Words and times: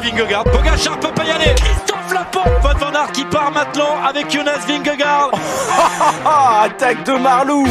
Vingegaard. 0.00 0.44
Pogacar 0.44 0.98
peut 0.98 1.12
pas 1.14 1.24
y 1.24 1.30
aller. 1.30 1.54
Christophe 1.54 2.12
Lapont. 2.12 2.50
Van 2.62 2.74
Van 2.78 2.94
Aert 2.94 3.12
qui 3.12 3.24
part 3.24 3.50
maintenant 3.52 4.02
avec 4.06 4.30
Jonas 4.30 4.64
Vingegaard. 4.66 5.30
Attaque 6.64 7.04
de 7.04 7.12
Marlou. 7.12 7.66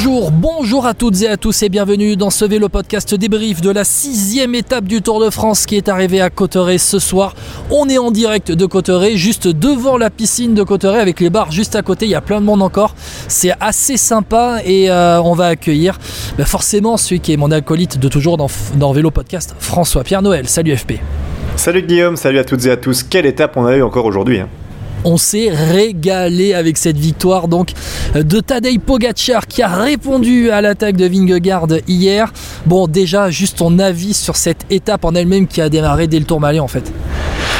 Bonjour, 0.00 0.30
bonjour 0.30 0.86
à 0.86 0.94
toutes 0.94 1.22
et 1.22 1.28
à 1.28 1.36
tous 1.36 1.64
et 1.64 1.68
bienvenue 1.68 2.14
dans 2.14 2.30
ce 2.30 2.44
vélo 2.44 2.68
podcast 2.68 3.16
débrief 3.16 3.60
de 3.60 3.70
la 3.70 3.82
sixième 3.82 4.54
étape 4.54 4.84
du 4.84 5.02
Tour 5.02 5.20
de 5.20 5.28
France 5.28 5.66
qui 5.66 5.74
est 5.74 5.88
arrivée 5.88 6.20
à 6.20 6.30
Cotteret 6.30 6.78
ce 6.78 7.00
soir. 7.00 7.34
On 7.68 7.88
est 7.88 7.98
en 7.98 8.12
direct 8.12 8.52
de 8.52 8.64
Cotteret, 8.64 9.16
juste 9.16 9.48
devant 9.48 9.98
la 9.98 10.08
piscine 10.08 10.54
de 10.54 10.62
Cotteret 10.62 11.00
avec 11.00 11.18
les 11.18 11.30
bars 11.30 11.50
juste 11.50 11.74
à 11.74 11.82
côté. 11.82 12.06
Il 12.06 12.10
y 12.10 12.14
a 12.14 12.20
plein 12.20 12.40
de 12.40 12.46
monde 12.46 12.62
encore. 12.62 12.94
C'est 13.26 13.50
assez 13.58 13.96
sympa 13.96 14.60
et 14.64 14.88
euh, 14.88 15.20
on 15.20 15.34
va 15.34 15.48
accueillir 15.48 15.98
bah, 16.38 16.44
forcément 16.44 16.96
celui 16.96 17.18
qui 17.18 17.32
est 17.32 17.36
mon 17.36 17.50
acolyte 17.50 17.98
de 17.98 18.06
toujours 18.06 18.36
dans, 18.36 18.48
dans 18.76 18.92
Vélo 18.92 19.10
Podcast, 19.10 19.56
François 19.58 20.04
Pierre 20.04 20.22
Noël. 20.22 20.48
Salut 20.48 20.76
FP. 20.76 20.92
Salut 21.56 21.82
Guillaume, 21.82 22.14
salut 22.14 22.38
à 22.38 22.44
toutes 22.44 22.66
et 22.66 22.70
à 22.70 22.76
tous. 22.76 23.02
Quelle 23.02 23.26
étape 23.26 23.56
on 23.56 23.66
a 23.66 23.76
eu 23.76 23.82
encore 23.82 24.04
aujourd'hui 24.04 24.38
hein 24.38 24.48
on 25.08 25.16
s'est 25.16 25.48
régalé 25.50 26.52
avec 26.52 26.76
cette 26.76 26.98
victoire 26.98 27.48
donc 27.48 27.72
de 28.14 28.40
Tadej 28.40 28.78
Pogacar 28.78 29.46
qui 29.46 29.62
a 29.62 29.68
répondu 29.68 30.50
à 30.50 30.60
l'attaque 30.60 30.96
de 30.96 31.06
Vingegaard 31.06 31.66
hier. 31.86 32.30
Bon, 32.66 32.86
déjà 32.86 33.30
juste 33.30 33.58
ton 33.58 33.78
avis 33.78 34.12
sur 34.12 34.36
cette 34.36 34.66
étape 34.68 35.06
en 35.06 35.14
elle-même 35.14 35.46
qui 35.46 35.62
a 35.62 35.70
démarré 35.70 36.08
dès 36.08 36.18
le 36.18 36.26
Tourmalet 36.26 36.60
en 36.60 36.68
fait. 36.68 36.92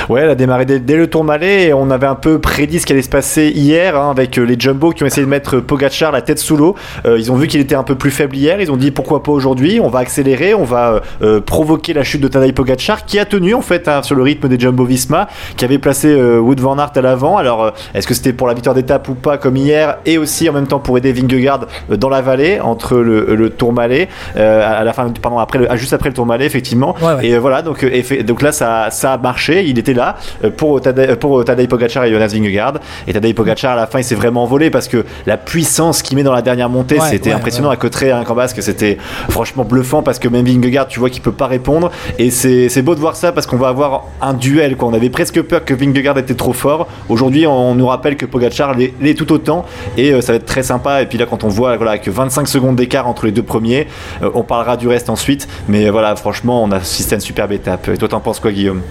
Ouais, 0.09 0.23
elle 0.23 0.31
a 0.31 0.35
démarré 0.35 0.65
dès, 0.65 0.81
dès 0.81 0.97
le 0.97 1.07
Tourmalet 1.07 1.67
et 1.67 1.73
on 1.73 1.91
avait 1.91 2.07
un 2.07 2.15
peu 2.15 2.39
prédit 2.41 2.81
ce 2.81 2.87
qui 2.87 2.93
allait 2.93 3.03
se 3.03 3.09
passer 3.09 3.53
hier 3.55 3.97
hein, 3.97 4.11
avec 4.11 4.39
euh, 4.39 4.45
les 4.45 4.57
Jumbo 4.59 4.91
qui 4.93 5.03
ont 5.03 5.07
essayé 5.07 5.25
de 5.25 5.31
mettre 5.31 5.61
Pogachar 5.61 6.13
la 6.13 6.23
tête 6.23 6.39
sous 6.39 6.57
l'eau. 6.57 6.75
Euh, 7.05 7.19
ils 7.19 7.31
ont 7.31 7.37
vu 7.37 7.47
qu'il 7.47 7.61
était 7.61 7.75
un 7.75 7.83
peu 7.83 7.95
plus 7.95 8.11
faible 8.11 8.37
hier. 8.37 8.61
Ils 8.61 8.73
ont 8.73 8.77
dit 8.77 8.91
pourquoi 8.91 9.23
pas 9.23 9.33
aujourd'hui? 9.33 9.81
On 9.83 9.89
va 9.89 9.99
accélérer, 9.99 10.55
on 10.55 10.65
va 10.65 11.03
euh, 11.23 11.41
provoquer 11.41 11.93
la 11.93 12.05
chute 12.05 12.21
de 12.21 12.29
Tadej 12.29 12.53
Pogachar 12.53 13.05
qui 13.05 13.19
a 13.19 13.25
tenu 13.25 13.55
en 13.55 13.61
fait 13.61 13.89
hein, 13.89 14.03
sur 14.03 14.15
le 14.15 14.23
rythme 14.23 14.49
des 14.49 14.59
Jumbo 14.59 14.85
Visma, 14.85 15.29
qui 15.57 15.65
avait 15.65 15.79
placé 15.79 16.09
euh, 16.09 16.39
Wood 16.39 16.61
Van 16.61 16.79
Aert 16.79 16.93
à 16.95 17.01
l'avant. 17.01 17.37
Alors 17.37 17.63
euh, 17.63 17.71
est-ce 17.95 18.07
que 18.07 18.15
c'était 18.15 18.33
pour 18.33 18.47
la 18.47 18.55
victoire 18.55 18.75
d'étape 18.75 19.09
ou 19.09 19.15
pas 19.15 19.37
comme 19.37 19.57
hier 19.57 19.99
et 20.07 20.19
aussi 20.19 20.49
en 20.49 20.53
même 20.53 20.67
temps 20.67 20.81
pour 20.81 20.97
aider 20.97 21.13
Vingegaard 21.13 21.67
euh, 21.91 21.97
dans 21.97 22.09
la 22.09 22.23
vallée 22.23 22.61
entre 22.61 22.97
le, 22.97 23.35
le 23.35 23.51
Tourmalet 23.51 24.09
à 24.37 24.85
la 24.85 24.93
fin, 24.93 25.09
pardon 25.21 25.39
après 25.39 25.59
le, 25.59 25.69
juste 25.77 25.93
après 25.93 26.09
le 26.09 26.15
Tourmalet 26.15 26.47
effectivement. 26.47 26.95
Ouais, 27.03 27.15
ouais. 27.15 27.27
Et 27.27 27.35
euh, 27.35 27.39
voilà 27.39 27.63
donc 27.63 27.85
donc 28.25 28.43
là 28.43 28.53
ça 28.53 28.91
ça 28.91 29.13
a 29.13 29.19
marché. 29.19 29.65
Il 29.67 29.79
était 29.79 29.88
là 29.95 30.17
euh, 30.45 30.51
pour 30.51 30.81
Tadej, 30.81 31.17
pour 31.17 31.45
Tadej 31.45 31.69
Pogacar 31.69 32.05
et 32.05 32.11
Jonas 32.11 32.29
Vingegaard. 32.29 32.75
Et 33.07 33.13
Tadej 33.13 33.35
Pogacar 33.35 33.73
à 33.73 33.77
la 33.77 33.87
fin 33.87 33.99
il 33.99 34.05
s'est 34.05 34.15
vraiment 34.15 34.43
envolé 34.43 34.71
parce 34.71 34.89
que 34.89 35.05
la 35.27 35.37
puissance 35.37 36.03
qu'il 36.03 36.17
met 36.17 36.23
dans 36.23 36.33
la 36.33 36.43
dernière 36.43 36.69
montée 36.69 36.99
Ouais, 36.99 37.11
c'était 37.11 37.31
ouais, 37.31 37.37
impressionnant 37.37 37.69
ouais. 37.69 37.75
à 37.75 37.77
Cotteret 37.77 38.11
hein, 38.11 38.25
Cambasque 38.25 38.63
c'était 38.63 38.99
franchement 39.29 39.65
bluffant 39.65 40.03
parce 40.03 40.19
que 40.19 40.29
même 40.29 40.47
Vingegaard 40.47 40.89
tu 40.89 41.01
vois 41.01 41.11
qu'il 41.11 41.23
peut 41.23 41.33
pas 41.33 41.47
répondre. 41.47 41.91
Et 42.19 42.31
c'est 42.31 42.69
c'est 42.69 42.83
beau 42.83 42.95
de 42.95 43.01
voir 43.01 43.17
ça 43.17 43.33
parce 43.33 43.47
qu'on 43.47 43.57
va 43.57 43.69
avoir 43.69 44.05
un 44.21 44.35
duel 44.35 44.77
quoi. 44.77 44.89
On 44.89 44.95
avait 44.95 45.11
presque 45.11 45.41
peur 45.43 45.65
que 45.65 45.75
Vingegaard 45.75 46.19
était 46.19 46.35
trop 46.35 46.53
fort. 46.53 46.89
Aujourd'hui 47.09 47.47
on 47.47 47.75
nous 47.75 47.87
rappelle 47.87 48.17
que 48.17 48.27
Pogacar 48.27 48.75
l'est 48.75 49.15
tout 49.15 49.33
autant. 49.33 49.65
Et 49.97 50.13
euh, 50.13 50.21
ça 50.21 50.33
va 50.33 50.37
être 50.37 50.47
très 50.47 50.63
sympa. 50.63 51.03
Et 51.03 51.07
puis 51.07 51.19
là 51.19 51.27
quand 51.27 51.45
on 51.45 51.49
voit 51.49 51.77
voilà 51.77 51.99
que 51.99 52.11
25 52.11 52.49
secondes 52.49 52.77
d'écart 52.77 53.09
entre 53.09 53.27
les 53.27 53.33
deux 53.33 53.43
premiers 53.43 53.87
euh, 54.23 54.31
on 54.35 54.43
parlera 54.43 54.77
du 54.77 54.89
reste 54.89 55.11
ensuite. 55.11 55.49
Mais 55.69 55.87
euh, 55.87 55.91
voilà 55.91 56.15
franchement 56.17 56.63
on 56.63 56.71
a 56.71 56.77
assisté 56.77 57.15
à 57.15 57.17
une 57.17 57.21
superbe 57.21 57.53
étape. 57.53 57.89
Et 57.89 57.97
toi 57.97 58.09
t'en 58.09 58.21
penses 58.21 58.41
quoi 58.41 58.53
Guillaume? 58.53 58.83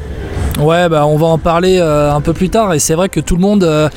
Ouais, 0.59 0.89
bah 0.89 1.05
on 1.05 1.17
va 1.17 1.27
en 1.27 1.37
parler 1.37 1.77
euh, 1.79 2.11
un 2.11 2.21
peu 2.21 2.33
plus 2.33 2.49
tard. 2.49 2.73
Et 2.73 2.79
c'est 2.79 2.95
vrai 2.95 3.09
que 3.09 3.19
tout 3.19 3.35
le 3.35 3.41
monde, 3.41 3.63
euh, 3.63 3.89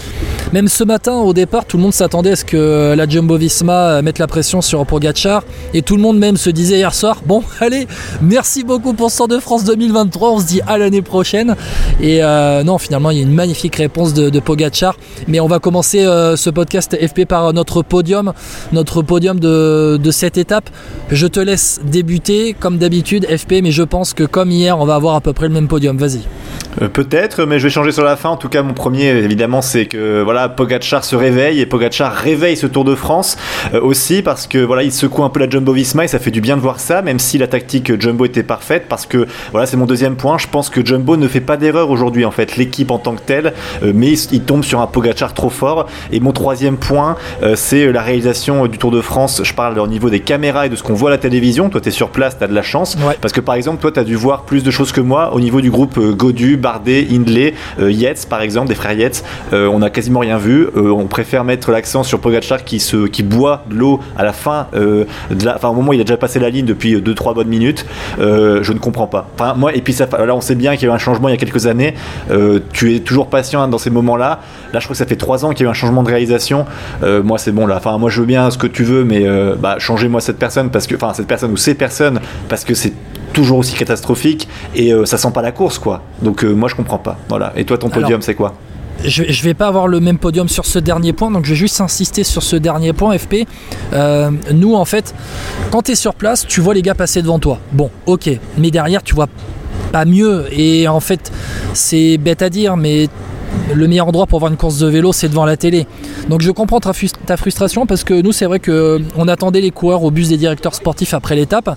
même 0.53 0.67
ce 0.67 0.83
matin 0.83 1.15
au 1.15 1.33
départ, 1.33 1.65
tout 1.65 1.77
le 1.77 1.83
monde 1.85 1.93
s'attendait 1.93 2.33
à 2.33 2.37
ce 2.37 2.45
que 2.45 2.95
la 2.97 3.09
Jumbo 3.09 3.37
Visma 3.37 3.73
euh, 3.73 4.03
mette 4.03 4.19
la 4.19 4.27
pression 4.27 4.61
sur 4.61 4.85
Pogacar. 4.85 5.45
Et 5.75 5.83
tout 5.83 5.97
le 5.97 6.03
monde 6.03 6.19
même 6.19 6.37
se 6.37 6.51
disait 6.51 6.79
hier 6.79 6.93
soir 6.93 7.23
Bon, 7.25 7.43
allez, 7.61 7.87
merci 8.21 8.65
beaucoup 8.65 8.93
pour 8.93 9.13
Tour 9.15 9.29
de 9.29 9.39
France 9.39 9.65
2023. 9.65 10.33
On 10.33 10.41
se 10.41 10.47
dit 10.47 10.61
à 10.67 10.77
l'année 10.77 11.03
prochaine. 11.03 11.55
Et 12.01 12.23
euh, 12.23 12.65
non, 12.65 12.79
finalement, 12.79 13.11
il 13.11 13.19
y 13.19 13.21
a 13.21 13.23
une 13.23 13.35
magnifique 13.35 13.77
réponse 13.77 14.13
de, 14.13 14.29
de 14.29 14.41
Pogacar. 14.41 14.97
Mais 15.29 15.39
on 15.39 15.47
va 15.47 15.61
commencer 15.61 16.05
euh, 16.05 16.35
ce 16.37 16.51
podcast 16.51 16.97
FP 16.97 17.27
par 17.27 17.53
notre 17.53 17.83
podium, 17.83 18.33
notre 18.73 19.03
podium 19.03 19.39
de 19.39 20.11
cette 20.11 20.37
étape. 20.37 20.69
Je 21.11 21.27
te 21.27 21.39
laisse 21.39 21.81
débuter 21.85 22.57
comme 22.59 22.79
d'habitude, 22.79 23.27
FP, 23.27 23.63
mais 23.63 23.71
je 23.71 23.83
pense 23.83 24.15
que 24.15 24.25
comme 24.25 24.51
hier, 24.51 24.79
on 24.79 24.85
va 24.85 24.97
avoir 24.97 25.15
à 25.15 25.21
peu 25.21 25.33
près 25.33 25.47
le 25.47 25.55
même 25.55 25.69
podium. 25.69 25.97
Vas-y. 25.97 26.23
Euh, 26.81 26.89
Peut-être, 26.89 27.45
mais 27.45 27.59
je 27.59 27.65
vais 27.65 27.71
changer 27.71 27.93
sur 27.93 28.05
la 28.05 28.17
fin. 28.17 28.29
En 28.29 28.37
tout 28.37 28.49
cas, 28.49 28.63
mon 28.63 28.75
premier, 28.75 29.09
évidemment, 29.09 29.63
c'est 29.63 29.87
que 29.87 30.23
voilà, 30.23 30.49
Pogacar 30.49 31.05
se 31.05 31.17
réveille 31.17 31.61
et 31.61 31.67
Pogacar 31.67 32.13
réveille 32.13 32.57
ce 32.57 32.67
Tour 32.67 32.85
de 32.85 32.95
France 32.95 33.37
euh, 33.75 33.81
aussi 33.81 34.23
parce 34.23 34.47
que 34.47 34.59
voilà, 34.59 34.83
il 34.83 34.93
secoue 34.93 35.25
un 35.25 35.31
peu 35.31 35.41
la 35.41 35.49
Jumbo-Visma 35.49 36.05
et 36.05 36.09
ça 36.09 36.19
fait 36.19 36.31
du 36.31 36.41
bien 36.41 36.57
de 36.57 36.63
voir 36.63 36.81
ça, 36.81 37.03
même 37.03 37.19
si 37.19 37.39
la 37.39 37.47
tactique 37.47 38.01
Jumbo 38.01 38.25
était 38.25 38.43
parfaite. 38.43 38.87
Parce 38.89 39.07
que 39.07 39.27
voilà, 39.53 39.67
c'est 39.67 39.77
mon 39.77 39.87
deuxième 39.87 40.17
point. 40.17 40.39
Je 40.39 40.47
pense 40.47 40.69
que 40.71 40.85
Jumbo 40.85 41.17
ne 41.17 41.29
fait 41.29 41.41
pas 41.41 41.57
d'erreur 41.57 41.91
aujourd'hui 41.91 42.25
en 42.25 42.31
fait, 42.31 42.57
l'équipe 42.57 42.91
en 42.91 42.99
tant 42.99 43.15
que 43.15 43.23
telle, 43.23 43.55
euh, 43.83 43.93
mais 43.95 44.13
il, 44.13 44.19
il 44.33 44.43
tombe 44.43 44.65
sur 44.65 44.81
un 44.81 44.87
Pogacar 44.87 45.35
trop 45.35 45.51
fort. 45.51 45.87
Et 46.13 46.21
mon 46.21 46.33
troisième 46.33 46.77
point, 46.77 47.17
c'est 47.55 47.91
la 47.93 48.03
réalisation 48.03 48.67
du 48.67 48.79
Tour 48.79 48.91
de 48.91 49.01
France. 49.01 49.41
Je 49.45 49.55
parle 49.55 49.79
au 49.79 49.87
niveau 49.87 50.11
des 50.11 50.21
caméras 50.21 50.67
et 50.67 50.69
de 50.69 50.77
ce 50.77 50.83
qu'on 50.83 50.95
voit 50.95 51.11
à 51.11 51.13
la 51.13 51.19
télévision. 51.19 51.69
Toi, 51.71 51.81
tu 51.81 51.89
es 51.89 51.93
sur 51.93 52.11
place, 52.11 52.37
tu 52.39 52.45
as 52.45 52.49
de 52.49 52.55
la 52.55 52.63
chance. 52.63 52.97
Ouais. 53.07 53.17
Parce 53.21 53.33
que 53.33 53.41
par 53.41 53.55
exemple, 53.55 53.81
toi, 53.81 53.93
tu 53.93 54.01
as 54.01 54.05
dû 54.05 54.17
voir 54.17 54.43
plus 54.43 54.63
de 54.63 54.71
choses 54.71 54.93
que 54.93 55.01
moi 55.01 55.33
au 55.35 55.41
niveau 55.41 55.61
du 55.61 55.71
groupe 55.71 55.99
euh, 55.99 56.13
Godu, 56.13 56.57
Bardet, 56.61 57.07
Hindley, 57.11 57.55
euh, 57.81 57.91
Yates, 57.91 58.27
par 58.29 58.43
exemple, 58.43 58.69
des 58.69 58.75
frères 58.75 58.93
Yates. 58.93 59.25
Euh, 59.53 59.67
on 59.69 59.81
n'a 59.81 59.91
quasiment 59.91 60.21
rien 60.21 60.39
vu. 60.39 60.69
Euh, 60.77 60.91
on 60.91 61.07
préfère 61.07 61.45
mettre 61.45 61.71
l'accent 61.71 62.03
sur 62.03 62.21
Pogacar 62.21 62.65
qui, 62.65 62.79
qui 63.13 63.23
boit 63.23 63.65
de 63.69 63.75
l'eau 63.77 64.01
à 64.17 64.25
la 64.25 64.33
fin, 64.33 64.69
de 64.73 65.07
la, 65.45 65.57
enfin, 65.57 65.69
au 65.69 65.75
moment 65.75 65.91
où 65.91 65.93
il 65.93 66.01
a 66.01 66.05
déjà 66.05 66.17
passé 66.17 66.39
la 66.39 66.51
ligne 66.51 66.67
depuis 66.67 66.97
2-3 66.97 67.35
bonnes 67.35 67.49
minutes. 67.49 67.87
Je 68.19 68.73
ne 68.73 68.79
comprends 68.79 69.07
pas. 69.07 69.29
Enfin, 69.35 69.55
moi, 69.55 69.75
et 69.75 69.81
puis 69.81 69.93
ça, 69.93 70.09
là, 70.13 70.35
on 70.35 70.41
sait 70.41 70.55
bien 70.55 70.77
qu'il 70.77 70.87
y 70.87 70.91
a 70.91 70.93
eu 70.93 70.95
un 70.95 70.99
changement 70.99 71.29
il 71.29 71.33
y 71.33 71.35
a 71.35 71.39
quelques 71.39 71.67
années. 71.67 71.95
Tu 72.73 72.95
es 72.95 73.01
toujours 73.01 73.29
patient 73.29 73.67
dans 73.69 73.79
ces 73.79 73.91
moments-là. 73.91 74.41
Là, 74.73 74.81
je 74.81 74.85
crois 74.85 74.95
que 74.95 74.99
ça 74.99 75.07
fait 75.07 75.17
3 75.17 75.45
ans 75.45 75.51
qu'il 75.51 75.61
y 75.61 75.67
a 75.67 75.69
eu 75.69 75.71
un 75.71 75.75
changement 75.75 76.03
de 76.03 76.09
réalisation. 76.09 76.67
Moi, 77.03 77.39
c'est 77.39 77.53
bon 77.53 77.67
là. 77.67 77.77
Enfin, 77.77 77.97
moi, 77.99 78.11
je 78.11 78.21
veux 78.21 78.27
bien 78.27 78.51
ce 78.51 78.59
que 78.59 78.67
tu 78.67 78.85
veux, 78.85 79.05
mais 79.05 79.25
bah, 79.59 79.77
changez-moi 79.79 80.21
cette 80.21 80.39
personne 80.39 80.71
parce 80.71 80.87
que, 80.87 80.95
enfin, 80.95 81.13
cette 81.15 81.27
personne 81.27 81.53
ou 81.53 81.57
ces 81.57 81.75
personnes 81.75 82.21
parce 82.49 82.65
que 82.65 82.75
c'est 82.75 82.93
toujours 83.33 83.59
aussi 83.59 83.75
catastrophique 83.75 84.49
et 84.75 84.93
euh, 84.93 85.05
ça 85.05 85.19
sent 85.19 85.31
pas 85.33 85.43
la 85.43 85.53
course 85.53 85.79
quoi. 85.79 86.03
Donc 86.23 86.45
euh, 86.45 86.53
moi 86.53 86.69
je 86.69 86.75
comprends 86.75 86.99
pas. 86.99 87.19
Voilà. 87.29 87.53
Et 87.57 87.65
toi 87.65 87.79
ton 87.79 87.89
podium 87.89 88.23
c'est 88.23 88.35
quoi? 88.35 88.55
Je, 89.05 89.25
je 89.29 89.43
vais 89.45 89.55
pas 89.55 89.67
avoir 89.67 89.89
le 89.89 89.99
même 89.99 90.19
podium 90.19 90.49
sur 90.49 90.67
ce 90.67 90.79
dernier 90.79 91.15
point, 91.15 91.31
donc 91.31 91.47
je 91.47 91.51
vais 91.51 91.57
juste 91.57 91.81
insister 91.81 92.23
sur 92.23 92.43
ce 92.43 92.57
dernier 92.57 92.93
point, 92.93 93.17
FP. 93.17 93.47
Euh, 93.95 94.31
nous, 94.53 94.75
en 94.75 94.85
fait, 94.85 95.15
quand 95.71 95.83
tu 95.83 95.93
es 95.93 95.95
sur 95.95 96.15
place, 96.15 96.47
tu 96.47 96.61
vois 96.61 96.75
les 96.75 96.83
gars 96.83 96.95
passer 96.95 97.23
devant 97.23 97.39
toi. 97.39 97.59
Bon, 97.73 97.91
ok, 98.05 98.29
mais 98.59 98.71
derrière, 98.71 99.03
tu 99.03 99.15
vois 99.15 99.29
pas 99.91 100.05
mieux. 100.05 100.47
Et 100.53 100.87
en 100.87 101.01
fait, 101.01 101.33
c'est 101.73 102.19
bête 102.19 102.43
à 102.43 102.51
dire, 102.51 102.77
mais 102.77 103.09
le 103.75 103.87
meilleur 103.89 104.09
endroit 104.09 104.27
pour 104.27 104.39
voir 104.41 104.51
une 104.51 104.57
course 104.59 104.79
de 104.79 104.87
vélo, 104.87 105.13
c'est 105.13 105.29
devant 105.29 105.45
la 105.45 105.57
télé. 105.57 105.87
Donc 106.29 106.41
je 106.41 106.51
comprends 106.51 106.81
ta, 106.81 106.91
frus- 106.93 107.13
ta 107.27 107.37
frustration 107.37 107.87
parce 107.87 108.05
que 108.05 108.21
nous, 108.21 108.33
c'est 108.33 108.47
vrai 108.47 108.59
que 108.59 109.01
on 109.17 109.29
attendait 109.29 109.61
les 109.61 109.71
coureurs 109.71 110.03
au 110.03 110.11
bus 110.11 110.29
des 110.29 110.37
directeurs 110.37 110.75
sportifs 110.75 111.15
après 111.15 111.37
l'étape 111.37 111.77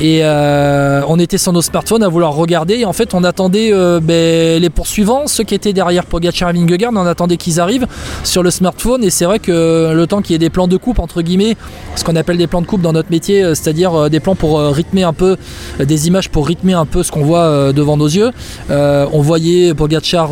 et 0.00 0.20
euh, 0.22 1.02
on 1.08 1.18
était 1.18 1.38
sur 1.38 1.52
nos 1.52 1.62
smartphones 1.62 2.02
à 2.02 2.08
vouloir 2.08 2.34
regarder. 2.34 2.74
Et 2.74 2.84
en 2.84 2.92
fait, 2.92 3.14
on 3.14 3.24
attendait 3.24 3.70
euh, 3.72 4.00
ben, 4.00 4.60
les 4.60 4.70
poursuivants, 4.70 5.26
ceux 5.26 5.44
qui 5.44 5.54
étaient 5.54 5.72
derrière 5.72 6.04
Pogacar 6.04 6.50
et 6.50 6.52
Vingegaard, 6.52 6.92
on 6.94 7.06
attendait 7.06 7.36
qu'ils 7.36 7.60
arrivent 7.60 7.86
sur 8.22 8.42
le 8.42 8.50
smartphone. 8.50 9.04
Et 9.04 9.10
c'est 9.10 9.24
vrai 9.24 9.38
que 9.38 9.92
le 9.94 10.06
temps 10.06 10.20
qu'il 10.20 10.32
y 10.32 10.36
ait 10.36 10.38
des 10.38 10.50
plans 10.50 10.68
de 10.68 10.76
coupe 10.76 10.98
entre 10.98 11.22
guillemets, 11.22 11.56
ce 11.96 12.04
qu'on 12.04 12.16
appelle 12.16 12.36
des 12.38 12.46
plans 12.46 12.60
de 12.60 12.66
coupe 12.66 12.82
dans 12.82 12.92
notre 12.92 13.10
métier, 13.10 13.42
euh, 13.42 13.54
c'est-à-dire 13.54 13.94
euh, 13.94 14.08
des 14.08 14.20
plans 14.20 14.34
pour 14.34 14.58
euh, 14.58 14.70
rythmer 14.70 15.04
un 15.04 15.12
peu, 15.12 15.36
euh, 15.80 15.84
des 15.84 16.08
images 16.08 16.28
pour 16.28 16.46
rythmer 16.46 16.72
un 16.74 16.86
peu 16.86 17.02
ce 17.02 17.12
qu'on 17.12 17.24
voit 17.24 17.40
euh, 17.44 17.72
devant 17.72 17.96
nos 17.96 18.08
yeux. 18.08 18.30
Euh, 18.70 19.06
on 19.12 19.20
voyait 19.20 19.74
Pogacar 19.74 20.30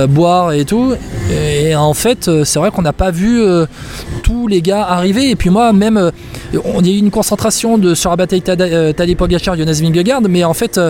euh, 0.00 0.06
boire 0.06 0.52
et 0.52 0.64
tout. 0.64 0.94
Et 1.30 1.74
en 1.76 1.94
fait, 1.94 2.28
euh, 2.28 2.44
c'est 2.44 2.58
vrai 2.58 2.70
qu'on 2.70 2.82
n'a 2.82 2.92
pas 2.92 3.10
vu 3.10 3.40
euh, 3.40 3.66
tous 4.22 4.48
les 4.48 4.62
gars 4.62 4.84
arriver. 4.84 5.30
Et 5.30 5.36
puis 5.36 5.50
moi, 5.50 5.72
même, 5.72 6.10
on 6.64 6.82
y 6.82 6.88
a 6.88 6.92
eu 6.92 6.98
une 6.98 7.10
concentration 7.10 7.78
de, 7.78 7.94
sur 7.94 8.10
la 8.10 8.16
bataille 8.16 8.42
Tadej 8.42 9.16
Pogacar, 9.16 9.56
Jonas 9.56 9.80
Vingegaard, 9.82 10.22
mais 10.22 10.44
en 10.44 10.54
fait. 10.54 10.80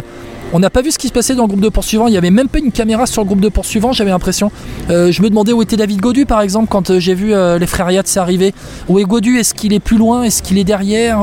on 0.52 0.58
n'a 0.58 0.70
pas 0.70 0.82
vu 0.82 0.90
ce 0.90 0.98
qui 0.98 1.06
se 1.06 1.12
passait 1.12 1.36
dans 1.36 1.44
le 1.44 1.48
groupe 1.48 1.60
de 1.60 1.68
poursuivants. 1.68 2.08
Il 2.08 2.10
n'y 2.10 2.18
avait 2.18 2.30
même 2.30 2.48
pas 2.48 2.58
une 2.58 2.72
caméra 2.72 3.06
sur 3.06 3.22
le 3.22 3.26
groupe 3.26 3.40
de 3.40 3.48
poursuivants, 3.48 3.92
j'avais 3.92 4.10
l'impression. 4.10 4.50
Je 4.88 5.22
me 5.22 5.28
demandais 5.28 5.52
où 5.52 5.62
était 5.62 5.76
David 5.76 6.00
Godu, 6.00 6.26
par 6.26 6.40
exemple, 6.40 6.66
quand 6.68 6.98
j'ai 6.98 7.14
vu 7.14 7.32
les 7.58 7.66
frères 7.66 7.90
Yates 7.90 8.16
arriver. 8.16 8.52
Où 8.88 8.98
est 8.98 9.04
Godu? 9.04 9.38
Est-ce 9.38 9.54
qu'il 9.54 9.72
est 9.72 9.80
plus 9.80 9.98
loin? 9.98 10.24
Est-ce 10.24 10.42
qu'il 10.42 10.58
est 10.58 10.64
derrière? 10.64 11.22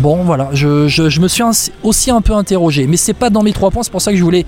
Bon, 0.00 0.16
voilà, 0.24 0.48
je, 0.54 0.88
je, 0.88 1.20
me 1.20 1.28
suis 1.28 1.42
aussi 1.84 2.10
un 2.10 2.22
peu 2.22 2.32
interrogé, 2.32 2.86
mais 2.86 2.96
c'est 2.96 3.12
pas 3.12 3.28
dans 3.28 3.42
mes 3.42 3.52
trois 3.52 3.70
points, 3.70 3.82
c'est 3.82 3.90
pour 3.90 4.00
ça 4.00 4.12
que 4.12 4.16
je 4.16 4.24
voulais, 4.24 4.46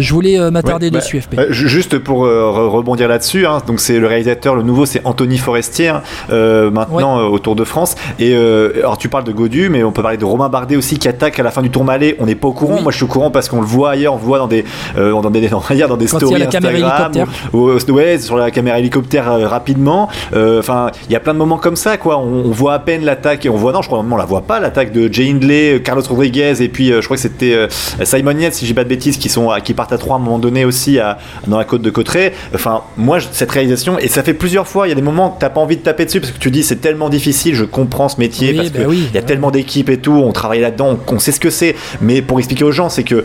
je 0.00 0.12
voulais 0.12 0.36
euh, 0.36 0.50
m'attarder 0.50 0.90
dessus, 0.90 1.18
bah, 1.18 1.22
FP. 1.22 1.36
Bah, 1.36 1.42
juste 1.50 1.98
pour 1.98 2.24
euh, 2.24 2.50
rebondir 2.50 3.06
là-dessus, 3.06 3.46
hein, 3.46 3.62
donc 3.68 3.78
c'est 3.78 4.00
le 4.00 4.08
réalisateur, 4.08 4.56
le 4.56 4.64
nouveau, 4.64 4.86
c'est 4.86 5.00
Anthony 5.04 5.38
Forestier, 5.38 5.88
hein, 5.88 6.02
euh, 6.32 6.72
maintenant 6.72 7.20
au 7.28 7.38
Tour 7.38 7.54
de 7.54 7.62
France. 7.62 7.94
Et 8.18 8.34
alors 8.34 8.98
tu 8.98 9.08
parles 9.08 9.22
de 9.22 9.30
Godu, 9.30 9.68
mais 9.68 9.84
on 9.84 9.92
peut 9.92 10.02
parler 10.02 10.16
de 10.16 10.24
Romain 10.24 10.48
Bardet 10.48 10.74
aussi 10.74 10.98
qui 10.98 11.06
attaque 11.06 11.38
à 11.38 11.44
la 11.44 11.52
fin 11.52 11.62
du 11.62 11.70
Tour 11.70 11.84
Malais. 11.84 12.16
On 12.18 12.26
n'est 12.26 12.34
pas 12.34 12.48
au 12.48 12.52
courant. 12.52 12.82
Moi, 12.82 12.90
je 12.90 12.96
suis 12.96 13.04
au 13.04 13.08
courant 13.08 13.30
parce 13.30 13.48
qu'on 13.48 13.60
le 13.60 13.66
voit 13.66 13.90
ailleurs, 13.90 14.14
on 14.14 14.18
le 14.18 14.24
voit 14.24 14.38
dans 14.38 14.48
des, 14.48 14.64
dans 14.96 15.30
des, 15.30 15.48
dans, 15.48 15.60
dans 15.88 15.96
des 15.96 16.06
stories 16.08 16.40
la 16.40 16.46
Instagram, 16.48 17.12
ou, 17.52 17.70
ouais, 17.92 18.18
sur 18.18 18.36
la 18.36 18.50
caméra 18.50 18.78
hélicoptère 18.80 19.48
rapidement. 19.48 20.08
Enfin, 20.34 20.90
il 21.06 21.12
y 21.12 21.16
a 21.16 21.20
plein 21.20 21.34
de 21.34 21.38
moments 21.38 21.58
comme 21.58 21.76
ça, 21.76 21.96
quoi. 21.96 22.18
On, 22.18 22.46
on 22.46 22.50
voit 22.50 22.74
à 22.74 22.78
peine 22.80 23.04
l'attaque 23.04 23.46
et 23.46 23.48
on 23.48 23.56
voit 23.56 23.72
non, 23.72 23.82
je 23.82 23.86
crois 23.86 24.04
on 24.10 24.16
la 24.16 24.24
voit 24.24 24.42
pas 24.42 24.58
l'attaque 24.58 24.79
de 24.88 25.12
Jay 25.12 25.30
Hindley, 25.30 25.74
euh, 25.74 25.78
Carlos 25.78 26.02
Rodriguez 26.08 26.62
et 26.62 26.68
puis 26.68 26.90
euh, 26.90 27.00
je 27.00 27.06
crois 27.06 27.16
que 27.16 27.22
c'était 27.22 27.52
euh, 27.52 27.68
Simon 28.02 28.36
Yates 28.38 28.54
si 28.54 28.66
j'ai 28.66 28.74
pas 28.74 28.84
de 28.84 28.88
bêtises 28.88 29.18
qui 29.18 29.28
sont 29.28 29.50
qui 29.62 29.74
partent 29.74 29.92
à 29.92 29.98
trois 29.98 30.16
à 30.16 30.18
un 30.18 30.22
moment 30.22 30.38
donné 30.38 30.64
aussi 30.64 30.98
à, 30.98 31.18
dans 31.46 31.58
la 31.58 31.64
côte 31.64 31.82
de 31.82 31.90
Cotteret. 31.90 32.32
Enfin 32.54 32.82
moi 32.96 33.18
cette 33.32 33.50
réalisation 33.50 33.98
et 33.98 34.08
ça 34.08 34.22
fait 34.22 34.34
plusieurs 34.34 34.66
fois 34.66 34.86
il 34.86 34.90
y 34.90 34.92
a 34.92 34.96
des 34.96 35.02
moments 35.02 35.30
que 35.30 35.40
t'as 35.40 35.50
pas 35.50 35.60
envie 35.60 35.76
de 35.76 35.82
taper 35.82 36.06
dessus 36.06 36.20
parce 36.20 36.32
que 36.32 36.38
tu 36.38 36.50
dis 36.50 36.62
c'est 36.62 36.76
tellement 36.80 37.10
difficile 37.10 37.54
je 37.54 37.64
comprends 37.64 38.08
ce 38.08 38.18
métier 38.18 38.54
parce 38.54 38.70
bah 38.70 38.84
qu'il 38.84 39.14
y 39.14 39.18
a 39.18 39.22
tellement 39.22 39.50
d'équipes 39.50 39.90
et 39.90 39.98
tout 39.98 40.12
on 40.12 40.32
travaille 40.32 40.60
là-dedans 40.60 40.98
on, 41.06 41.18
sait 41.18 41.32
ce 41.32 41.40
que 41.40 41.50
c'est 41.50 41.76
mais 42.00 42.22
pour 42.22 42.38
expliquer 42.38 42.64
aux 42.64 42.72
gens 42.72 42.88
c'est 42.88 43.04
que 43.04 43.24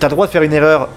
t'as 0.00 0.08
le 0.08 0.12
droit 0.12 0.26
de 0.26 0.32
faire 0.32 0.42
une 0.42 0.52
erreur 0.52 0.88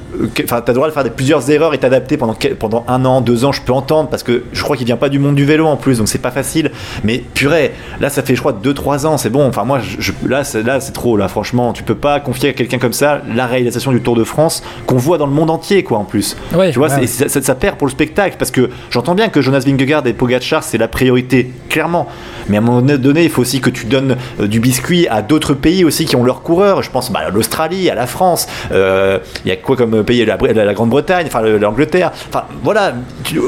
enfin 0.43 0.61
t'as 0.61 0.71
le 0.71 0.75
droit 0.75 0.87
de 0.87 0.93
faire 0.93 1.03
plusieurs 1.11 1.49
erreurs 1.51 1.73
et 1.73 1.77
t'adapter 1.77 2.17
pendant 2.17 2.35
pendant 2.59 2.85
un 2.87 3.05
an 3.05 3.21
deux 3.21 3.45
ans 3.45 3.51
je 3.51 3.61
peux 3.61 3.73
entendre 3.73 4.09
parce 4.09 4.23
que 4.23 4.43
je 4.51 4.63
crois 4.63 4.77
qu'il 4.77 4.85
vient 4.85 4.97
pas 4.97 5.09
du 5.09 5.19
monde 5.19 5.35
du 5.35 5.45
vélo 5.45 5.65
en 5.65 5.77
plus 5.77 5.97
donc 5.97 6.07
c'est 6.07 6.17
pas 6.17 6.31
facile. 6.31 6.71
Mais 7.03 7.19
purée 7.33 7.71
là 7.99 8.09
ça 8.09 8.21
fait 8.23 8.35
je 8.35 8.39
crois 8.39 8.53
deux 8.53 8.73
trois 8.73 9.05
ans 9.05 9.17
c'est 9.17 9.29
bon. 9.29 9.47
Enfin 9.47 9.63
moi 9.63 9.79
je, 9.79 10.11
là 10.27 10.43
là 10.65 10.79
c'est 10.79 10.91
trop 10.91 11.17
là 11.17 11.27
franchement. 11.27 11.73
Tu 11.73 11.83
peux 11.83 11.95
pas 11.95 12.19
confier 12.19 12.49
à 12.49 12.53
quelqu'un 12.53 12.79
comme 12.79 12.93
ça 12.93 13.21
la 13.33 13.45
réalisation 13.45 13.91
du 13.91 14.01
Tour 14.01 14.15
de 14.15 14.23
France 14.23 14.63
qu'on 14.85 14.97
voit 14.97 15.17
dans 15.17 15.27
le 15.27 15.33
monde 15.33 15.49
entier 15.49 15.83
quoi 15.83 15.97
en 15.97 16.05
plus. 16.05 16.37
Tu 16.71 16.79
vois 16.79 16.89
Ça, 16.89 17.55
perd 17.55 17.77
pour 17.77 17.87
le 17.87 17.91
spectacle 17.91 18.35
parce 18.37 18.51
que 18.51 18.69
j'entends 18.89 19.15
bien 19.15 19.29
que 19.29 19.41
Jonas 19.41 19.63
Vingegaard 19.65 20.05
et 20.07 20.13
Pogacar 20.13 20.63
c'est 20.63 20.77
la 20.77 20.87
priorité 20.87 21.51
clairement. 21.69 22.07
Mais 22.49 22.57
à 22.57 22.59
un 22.59 22.63
moment 22.63 22.81
donné 22.81 23.23
il 23.23 23.29
faut 23.29 23.41
aussi 23.41 23.61
que 23.61 23.69
tu 23.69 23.85
donnes 23.85 24.17
euh, 24.39 24.47
du 24.47 24.59
biscuit 24.59 25.07
à 25.07 25.21
d'autres 25.21 25.53
pays 25.53 25.83
aussi 25.83 26.05
qui 26.05 26.15
ont 26.15 26.23
leurs 26.23 26.41
coureurs. 26.41 26.81
Je 26.81 26.89
pense 26.89 27.11
bah, 27.11 27.21
à 27.27 27.29
l'Australie 27.29 27.89
à 27.89 27.95
la 27.95 28.07
France 28.07 28.47
euh, 28.71 28.86
il 29.45 29.49
y 29.49 29.51
a 29.51 29.55
quoi 29.57 29.75
comme 29.75 30.03
pays 30.03 30.25
la, 30.25 30.37
la, 30.37 30.73
Grande-Bretagne 30.73 31.27
enfin 31.27 31.41
l'Angleterre. 31.41 32.11
Enfin 32.29 32.45
voilà 32.63 32.93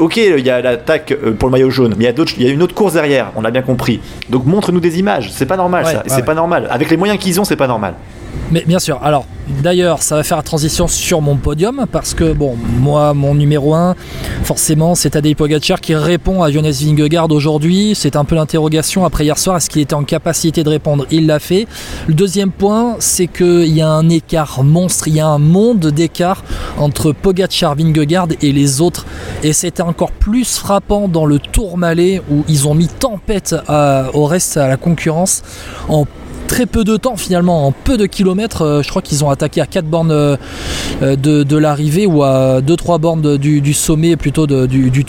ok 0.00 0.16
il 0.16 0.44
y 0.44 0.50
a 0.50 0.60
l'attaque 0.60 1.12
euh, 1.12 1.32
pour 1.32 1.48
le 1.48 1.52
maillot 1.52 1.70
jaune 1.70 1.94
mais 1.96 2.04
il 2.04 2.42
y 2.42 2.46
a 2.46 2.50
y 2.50 2.52
une 2.52 2.62
autre 2.62 2.74
course 2.74 2.94
derrière 2.94 3.32
on 3.36 3.44
a 3.44 3.50
bien 3.50 3.62
compris. 3.62 4.00
Donc 4.28 4.46
montre-nous 4.46 4.80
des 4.80 4.98
images 4.98 5.30
c'est 5.32 5.46
pas 5.46 5.56
normal 5.56 5.86
ça 5.86 6.02
c'est 6.06 6.24
pas 6.24 6.34
normal. 6.34 6.68
Avec 6.70 6.90
les 6.90 6.96
moyens 6.96 7.18
qu'ils 7.18 7.40
ont 7.40 7.44
c'est 7.44 7.56
pas 7.56 7.66
normal 7.66 7.94
mais 8.50 8.64
bien 8.66 8.78
sûr, 8.78 8.98
alors 9.02 9.26
d'ailleurs 9.62 10.02
ça 10.02 10.16
va 10.16 10.22
faire 10.22 10.36
la 10.36 10.42
transition 10.42 10.86
sur 10.86 11.20
mon 11.20 11.36
podium 11.36 11.86
parce 11.90 12.14
que 12.14 12.32
bon, 12.32 12.56
moi 12.78 13.14
mon 13.14 13.34
numéro 13.34 13.74
1, 13.74 13.96
forcément 14.44 14.94
c'est 14.94 15.10
Tadej 15.10 15.34
Pogacar 15.34 15.80
qui 15.80 15.94
répond 15.94 16.42
à 16.42 16.50
Jonas 16.50 16.82
Vingegaard 16.84 17.30
aujourd'hui. 17.30 17.94
C'est 17.94 18.16
un 18.16 18.24
peu 18.24 18.34
l'interrogation 18.34 19.04
après 19.04 19.24
hier 19.24 19.38
soir, 19.38 19.56
est-ce 19.56 19.70
qu'il 19.70 19.80
était 19.82 19.94
en 19.94 20.04
capacité 20.04 20.62
de 20.62 20.68
répondre? 20.68 21.06
Il 21.10 21.26
l'a 21.26 21.38
fait. 21.38 21.66
Le 22.06 22.14
deuxième 22.14 22.50
point, 22.50 22.96
c'est 22.98 23.26
qu'il 23.26 23.74
y 23.74 23.80
a 23.82 23.88
un 23.88 24.08
écart 24.08 24.62
monstre, 24.62 25.08
il 25.08 25.14
y 25.14 25.20
a 25.20 25.26
un 25.26 25.38
monde 25.38 25.86
d'écart 25.86 26.44
entre 26.78 27.12
Pogacar, 27.12 27.74
Vingegaard 27.74 28.28
et 28.40 28.52
les 28.52 28.80
autres. 28.80 29.06
Et 29.42 29.52
c'était 29.52 29.82
encore 29.82 30.12
plus 30.12 30.58
frappant 30.58 31.08
dans 31.08 31.26
le 31.26 31.38
Tour 31.38 31.78
Malais 31.78 32.22
où 32.30 32.44
ils 32.48 32.68
ont 32.68 32.74
mis 32.74 32.88
tempête 32.88 33.54
au 34.14 34.26
reste 34.26 34.56
à 34.56 34.68
la 34.68 34.76
concurrence 34.76 35.42
en 35.88 36.06
très 36.50 36.66
peu 36.66 36.82
de 36.82 36.96
temps 36.96 37.16
finalement, 37.16 37.68
en 37.68 37.72
peu 37.72 37.96
de 37.96 38.06
kilomètres. 38.06 38.62
Euh, 38.62 38.82
je 38.82 38.88
crois 38.88 39.02
qu'ils 39.02 39.24
ont 39.24 39.30
attaqué 39.30 39.60
à 39.60 39.66
4 39.66 39.84
bornes 39.86 40.10
euh, 40.10 40.36
de, 41.00 41.56
l'arrivée 41.56 42.06
ou 42.06 42.24
à 42.24 42.60
2-3 42.60 42.98
bornes 42.98 43.38
du, 43.38 43.72
sommet 43.72 44.16
plutôt 44.16 44.48
du, 44.48 44.90
du. 44.90 45.04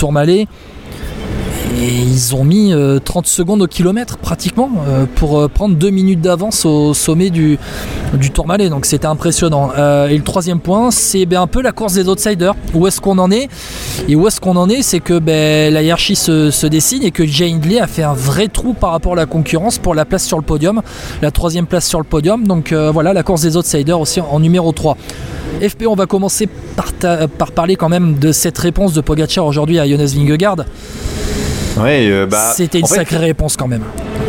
Et 1.79 1.87
ils 1.87 2.35
ont 2.35 2.43
mis 2.43 2.73
30 2.73 2.75
euh, 2.75 3.27
secondes 3.27 3.61
au 3.61 3.67
kilomètre 3.67 4.17
pratiquement 4.17 4.69
euh, 4.87 5.05
pour 5.15 5.39
euh, 5.39 5.47
prendre 5.47 5.75
2 5.75 5.89
minutes 5.89 6.19
d'avance 6.19 6.65
au 6.65 6.93
sommet 6.93 7.29
du, 7.29 7.57
du 8.13 8.31
Tourmalet. 8.31 8.69
Donc 8.69 8.85
c'était 8.85 9.07
impressionnant. 9.07 9.71
et 9.73 10.17
le 10.17 10.23
troisième 10.23 10.59
point, 10.59 10.91
c'est 10.91 11.25
ben, 11.25 11.41
un 11.41 11.47
peu 11.47 11.61
la 11.61 11.71
course 11.71 11.93
des 11.93 12.09
outsiders. 12.09 12.55
Où 12.73 12.87
est-ce 12.87 12.99
qu'on 12.99 13.17
en 13.19 13.31
est? 13.31 13.47
Et 14.09 14.15
où 14.15 14.27
est-ce 14.27 14.41
qu'on 14.41 14.57
en 14.57 14.69
est? 14.69 14.81
C'est 14.81 14.99
que 14.99 15.19
ben, 15.19 15.73
la 15.73 15.81
hiérarchie 15.81 16.15
se, 16.15 16.67
dessine 16.67 17.03
et 17.03 17.11
que 17.11 17.25
Jay 17.25 17.51
Hindley 17.51 17.79
a 17.79 17.87
fait 17.87 18.03
un 18.03 18.13
vrai 18.13 18.47
trou 18.47 18.73
par 18.73 18.91
rapport 18.91 19.13
à 19.13 19.17
la 19.17 19.25
concurrence 19.25 19.77
pour 19.77 19.95
la 19.95 20.05
place 20.05 20.25
sur 20.25 20.37
le 20.37 20.43
podium. 20.43 20.81
La 21.21 21.31
troisième 21.31 21.67
place 21.67 21.87
sur 21.87 21.99
le 21.99 22.05
podium. 22.05 22.45
Donc 22.45 22.73
voilà 22.73 23.13
la 23.13 23.23
course 23.23 23.41
des 23.41 23.55
outsiders 23.55 23.99
aussi 23.99 24.19
en, 24.19 24.39
numéro 24.39 24.71
3. 24.71 24.97
FP, 25.61 25.85
on 25.87 25.95
va 25.95 26.05
commencer 26.05 26.47
par, 26.75 26.91
par, 27.27 27.51
parler 27.51 27.75
quand 27.75 27.89
même 27.89 28.17
de 28.19 28.31
cette 28.31 28.57
réponse 28.57 28.93
de 28.93 29.01
Pogacar 29.01 29.45
aujourd'hui 29.45 29.79
à 29.79 29.87
Jonas 29.87 30.13
Vingegaard. 30.15 30.65
Euh, 31.77 32.25
bah, 32.25 32.53
C'était 32.55 32.79
une 32.79 32.85
sacrée 32.85 33.17
réponse 33.17 33.55
quand 33.57 33.67
même. 33.67 33.83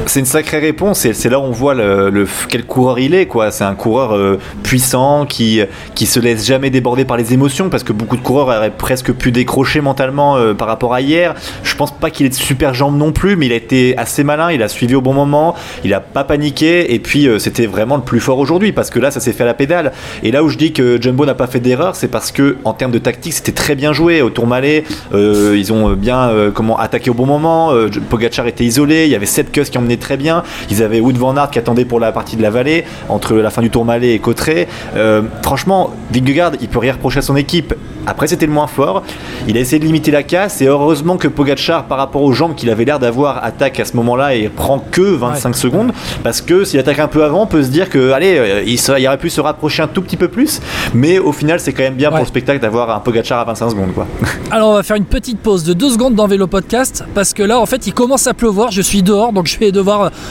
C'est 0.06 0.20
une 0.20 0.26
sacrée 0.26 0.58
réponse 0.58 1.04
et 1.06 1.14
c'est 1.14 1.28
là 1.30 1.38
où 1.38 1.42
on 1.42 1.50
voit 1.50 1.74
le, 1.74 2.26
quel 2.48 2.64
coureur 2.64 2.98
il 2.98 3.14
est. 3.14 3.26
quoi. 3.26 3.50
C'est 3.50 3.64
un 3.64 3.74
coureur 3.74 4.14
euh, 4.14 4.38
puissant 4.62 5.24
qui, 5.26 5.62
qui 5.94 6.06
se 6.06 6.20
laisse 6.20 6.46
jamais 6.46 6.70
déborder 6.70 7.04
par 7.04 7.16
les 7.16 7.32
émotions 7.32 7.70
parce 7.70 7.82
que 7.82 7.92
beaucoup 7.92 8.16
de 8.16 8.22
coureurs 8.22 8.48
auraient 8.48 8.70
presque 8.70 9.12
pu 9.12 9.32
décrocher 9.32 9.80
mentalement 9.80 10.36
euh, 10.36 10.54
par 10.54 10.68
rapport 10.68 10.92
à 10.92 11.00
hier. 11.00 11.34
Je 11.62 11.74
pense 11.76 11.92
pas 11.92 12.10
qu'il 12.10 12.26
ait 12.26 12.30
de 12.30 12.34
super 12.34 12.74
jambes 12.74 12.96
non 12.96 13.12
plus, 13.12 13.36
mais 13.36 13.46
il 13.46 13.52
a 13.52 13.56
été 13.56 13.96
assez 13.96 14.22
malin. 14.22 14.52
Il 14.52 14.62
a 14.62 14.68
suivi 14.68 14.94
au 14.94 15.00
bon 15.00 15.14
moment. 15.14 15.54
Il 15.84 15.94
a 15.94 16.00
pas 16.00 16.24
paniqué 16.24 16.94
et 16.94 16.98
puis 16.98 17.28
c'était 17.38 17.66
vraiment 17.66 17.96
le 17.96 18.02
plus 18.02 18.20
fort 18.20 18.38
aujourd'hui 18.38 18.72
parce 18.72 18.90
que 18.90 18.98
là 18.98 19.10
ça 19.10 19.20
s'est 19.20 19.32
fait 19.32 19.44
à 19.44 19.46
la 19.46 19.54
pédale. 19.54 19.92
Et 20.22 20.30
là 20.30 20.44
où 20.44 20.48
je 20.48 20.58
dis 20.58 20.72
que 20.72 21.00
Jumbo 21.00 21.24
n'a 21.24 21.34
pas 21.34 21.46
fait 21.46 21.60
d'erreur, 21.60 21.96
c'est 21.96 22.08
parce 22.08 22.32
que 22.32 22.56
en 22.64 22.74
termes 22.74 22.92
de 22.92 22.98
tactique 22.98 23.32
c'était 23.32 23.52
très 23.52 23.74
bien 23.74 23.92
joué 23.92 24.20
au 24.20 24.30
Tourmalet. 24.30 24.84
ils 25.12 25.72
ont 25.72 25.92
bien 25.92 26.30
comment 26.54 26.78
attaqué 26.78 27.10
au 27.10 27.14
bon 27.14 27.26
moment. 27.26 27.72
Euh, 27.72 27.88
Pogachar 28.08 28.46
était 28.46 28.64
isolé, 28.64 29.04
il 29.04 29.10
y 29.10 29.14
avait 29.14 29.26
7 29.26 29.52
queues 29.52 29.62
qui 29.64 29.78
emmenaient 29.78 29.91
très 29.96 30.16
bien. 30.16 30.42
Ils 30.70 30.82
avaient 30.82 31.00
Wood 31.00 31.16
Van 31.16 31.36
Aert 31.36 31.50
qui 31.50 31.58
attendait 31.58 31.84
pour 31.84 32.00
la 32.00 32.12
partie 32.12 32.36
de 32.36 32.42
la 32.42 32.50
vallée, 32.50 32.84
entre 33.08 33.34
la 33.34 33.50
fin 33.50 33.62
du 33.62 33.70
Tourmalet 33.70 34.14
et 34.14 34.18
Cotteret. 34.18 34.68
Euh, 34.96 35.22
franchement, 35.42 35.90
Vingegaard, 36.12 36.52
il 36.60 36.68
peut 36.68 36.78
rien 36.78 36.92
reprocher 36.92 37.18
à 37.18 37.22
son 37.22 37.36
équipe. 37.36 37.74
Après, 38.06 38.26
c'était 38.26 38.46
le 38.46 38.52
moins 38.52 38.66
fort. 38.66 39.02
Il 39.46 39.56
a 39.56 39.60
essayé 39.60 39.78
de 39.78 39.84
limiter 39.84 40.10
la 40.10 40.22
casse 40.24 40.60
et 40.60 40.66
heureusement 40.66 41.16
que 41.16 41.28
Pogachar, 41.28 41.84
par 41.84 41.98
rapport 41.98 42.22
aux 42.22 42.32
jambes 42.32 42.54
qu'il 42.54 42.68
avait 42.70 42.84
l'air 42.84 42.98
d'avoir, 42.98 43.44
attaque 43.44 43.78
à 43.78 43.84
ce 43.84 43.96
moment-là 43.96 44.34
et 44.34 44.48
prend 44.48 44.80
que 44.80 45.02
25 45.02 45.54
secondes. 45.54 45.92
Parce 46.24 46.40
que 46.40 46.64
s'il 46.64 46.80
attaque 46.80 46.98
un 46.98 47.08
peu 47.08 47.22
avant, 47.22 47.42
on 47.42 47.46
peut 47.46 47.62
se 47.62 47.68
dire 47.68 47.88
que, 47.88 48.10
allez, 48.10 48.36
euh, 48.38 48.62
il, 48.66 48.80
il, 48.98 49.06
aurait 49.06 49.18
pu 49.18 49.30
se 49.30 49.40
rapprocher 49.40 49.82
un 49.82 49.88
tout 49.88 50.02
petit 50.02 50.16
peu 50.16 50.28
plus. 50.28 50.60
Mais 50.94 51.18
au 51.18 51.32
final, 51.32 51.60
c'est 51.60 51.72
quand 51.72 51.84
même 51.84 51.94
bien 51.94 52.10
pour 52.10 52.18
le 52.18 52.26
spectacle 52.26 52.60
d'avoir 52.60 52.90
un 52.90 52.98
Pogachar 52.98 53.40
à 53.40 53.44
25 53.44 53.70
secondes. 53.70 53.94
Quoi. 53.94 54.06
Alors, 54.50 54.70
on 54.70 54.74
va 54.74 54.82
faire 54.82 54.96
une 54.96 55.04
petite 55.04 55.38
pause 55.38 55.62
de 55.62 55.72
2 55.72 55.90
secondes 55.90 56.14
dans 56.14 56.26
Vélo 56.26 56.48
Podcast 56.48 57.04
parce 57.14 57.32
que 57.32 57.42
là, 57.42 57.60
en 57.60 57.66
fait, 57.66 57.86
il 57.86 57.94
commence 57.94 58.26
à 58.26 58.34
pleuvoir. 58.34 58.72
Je 58.72 58.82
suis 58.82 59.02
dehors, 59.02 59.32
donc 59.32 59.46
je 59.46 59.58
vais 59.58 59.70
devoir 59.70 59.81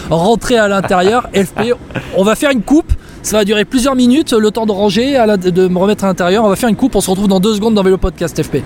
rentrer 0.09 0.57
à 0.57 0.67
l'intérieur. 0.67 1.27
FP, 1.33 1.73
on 2.15 2.23
va 2.23 2.35
faire 2.35 2.51
une 2.51 2.61
coupe. 2.61 2.91
Ça 3.23 3.37
va 3.37 3.45
durer 3.45 3.65
plusieurs 3.65 3.95
minutes, 3.95 4.33
le 4.33 4.49
temps 4.49 4.65
de 4.65 4.71
ranger, 4.71 5.13
de 5.37 5.67
me 5.67 5.77
remettre 5.77 6.05
à 6.05 6.07
l'intérieur. 6.07 6.43
On 6.43 6.49
va 6.49 6.55
faire 6.55 6.69
une 6.69 6.75
coupe, 6.75 6.95
on 6.95 7.01
se 7.01 7.09
retrouve 7.09 7.27
dans 7.27 7.39
deux 7.39 7.53
secondes 7.53 7.75
dans 7.75 7.83
Vélo 7.83 7.97
Podcast 7.97 8.41
FP. 8.41 8.63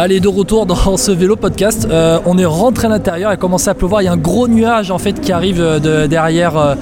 Allez, 0.00 0.20
de 0.20 0.28
retour 0.28 0.64
dans 0.64 0.96
ce 0.96 1.10
vélo 1.10 1.34
podcast. 1.34 1.88
Euh, 1.90 2.20
on 2.24 2.38
est 2.38 2.44
rentré 2.44 2.86
à 2.86 2.90
l'intérieur, 2.90 3.32
il 3.32 3.36
commencé 3.36 3.68
à 3.68 3.74
pleuvoir. 3.74 4.00
Il 4.00 4.04
y 4.04 4.08
a 4.08 4.12
un 4.12 4.16
gros 4.16 4.46
nuage 4.46 4.92
en 4.92 4.98
fait 4.98 5.20
qui 5.20 5.32
arrive 5.32 5.60
de, 5.60 6.06
derrière 6.06 6.56
euh, 6.56 6.74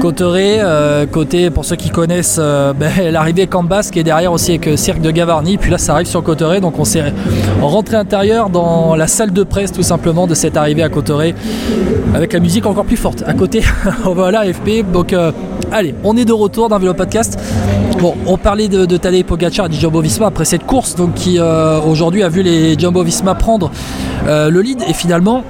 Cotteret. 0.00 0.60
Euh, 0.60 1.04
côté, 1.04 1.50
pour 1.50 1.66
ceux 1.66 1.76
qui 1.76 1.90
connaissent, 1.90 2.38
ben, 2.38 2.90
l'arrivée 3.12 3.46
Cambas 3.48 3.90
qui 3.92 3.98
est 3.98 4.02
derrière 4.02 4.32
aussi 4.32 4.52
avec 4.52 4.78
Cirque 4.78 5.02
de 5.02 5.10
Gavarnie. 5.10 5.58
Puis 5.58 5.70
là, 5.70 5.76
ça 5.76 5.92
arrive 5.92 6.06
sur 6.06 6.22
Cotteret. 6.22 6.62
Donc 6.62 6.78
on 6.78 6.86
s'est 6.86 7.12
rentré 7.60 7.96
à 7.96 7.98
l'intérieur 7.98 8.48
dans 8.48 8.96
la 8.96 9.08
salle 9.08 9.34
de 9.34 9.42
presse 9.42 9.70
tout 9.70 9.82
simplement 9.82 10.26
de 10.26 10.34
cette 10.34 10.56
arrivée 10.56 10.82
à 10.82 10.88
Cotteret 10.88 11.34
avec 12.14 12.32
la 12.32 12.40
musique 12.40 12.64
encore 12.64 12.86
plus 12.86 12.96
forte. 12.96 13.24
À 13.26 13.34
côté, 13.34 13.62
voilà 14.04 14.50
FP. 14.50 14.90
Donc 14.90 15.14
allez, 15.70 15.94
on 16.02 16.16
est 16.16 16.24
de 16.24 16.32
retour 16.32 16.70
dans 16.70 16.78
Vélo 16.78 16.94
Podcast. 16.94 17.38
Bon, 18.00 18.14
on 18.26 18.36
parlait 18.38 18.68
de, 18.68 18.86
de 18.86 18.96
Tadej 18.96 19.24
Pogacar 19.24 19.66
et 19.66 20.24
après 20.24 20.44
cette 20.44 20.64
course, 20.64 20.94
donc 20.94 21.14
qui 21.14 21.38
aujourd'hui 21.38 22.13
a 22.22 22.28
vu 22.28 22.42
les 22.42 22.78
Jumbo 22.78 23.02
Visma 23.02 23.34
prendre 23.34 23.70
euh, 24.26 24.50
le 24.50 24.60
lead 24.60 24.82
et 24.88 24.92
finalement 24.92 25.42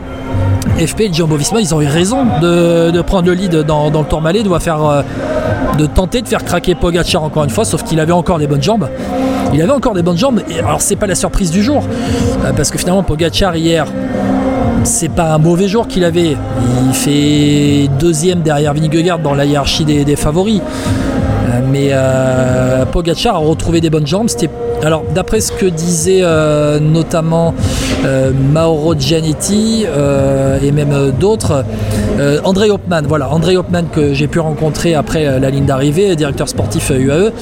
FP 0.79 1.01
et 1.03 1.13
Jumbo 1.13 1.37
Visma 1.37 1.61
ils 1.61 1.75
ont 1.75 1.81
eu 1.81 1.87
raison 1.87 2.25
de, 2.41 3.01
prendre 3.03 3.27
le 3.27 3.35
lead 3.35 3.63
dans, 3.63 3.91
le 3.91 4.05
Tour 4.05 4.21
Malais, 4.21 4.43
de, 4.43 4.59
faire, 4.59 4.85
euh, 4.85 5.03
de 5.79 5.87
tenter 5.87 6.23
de 6.23 6.29
faire 6.29 6.45
craquer 6.45 6.75
Pogacar 6.75 7.23
encore 7.23 7.45
une 7.45 7.51
fois, 7.51 7.65
sauf 7.65 7.83
qu'il 7.83 8.01
avait 8.01 8.13
encore 8.13 8.39
des 8.39 8.47
bonnes 8.47 8.63
jambes. 8.63 8.89
Il 9.53 9.63
avait 9.63 9.73
encore 9.73 9.95
des 9.95 10.03
bonnes 10.03 10.19
jambes, 10.19 10.41
et 10.49 10.59
alors 10.59 10.81
c'est 10.81 10.97
pas 10.97 11.07
la 11.07 11.15
surprise 11.15 11.51
du 11.51 11.63
jour, 11.63 11.85
euh, 12.45 12.53
parce 12.57 12.71
que 12.71 12.79
finalement 12.79 13.03
Pogacar 13.03 13.55
hier, 13.55 13.87
c'est 14.83 15.11
pas 15.11 15.35
un 15.35 15.39
mauvais 15.39 15.69
jour 15.69 15.87
qu'il 15.87 16.05
avait. 16.05 16.37
Il 16.89 16.95
fait 16.95 17.89
deuxième 18.01 18.41
derrière 18.41 18.75
Vingegaard 18.75 19.19
dans 19.19 19.35
la 19.35 19.45
hiérarchie 19.45 19.85
des, 19.85 20.17
favoris. 20.17 20.61
mais 21.71 21.93
Pogacar 22.91 23.37
a 23.37 23.39
retrouvé 23.39 23.81
des 23.81 23.91
bonnes 23.91 24.07
jambes. 24.07 24.29
C'était 24.29 24.51
alors, 24.83 25.05
d'après 25.15 25.41
ce 25.41 25.53
que 25.53 25.67
disait 25.67 26.21
euh, 26.23 26.79
notamment 26.79 27.55
Mauro 28.53 28.95
Gianetti 28.95 29.87
et 30.63 30.73
même 30.73 31.13
d'autres. 31.19 31.65
André 32.45 32.71
Hopman, 32.71 33.03
voilà, 33.07 33.31
André 33.31 33.57
Hopman 33.57 33.87
que 33.91 34.13
j'ai 34.13 34.27
pu 34.29 34.41
rencontrer 34.41 34.95
après 34.95 35.41
la 35.41 35.51
ligne 35.51 35.65
d'arrivée, 35.65 36.15
directeur 36.17 36.49
sportif 36.49 36.91
UAE, 36.91 37.33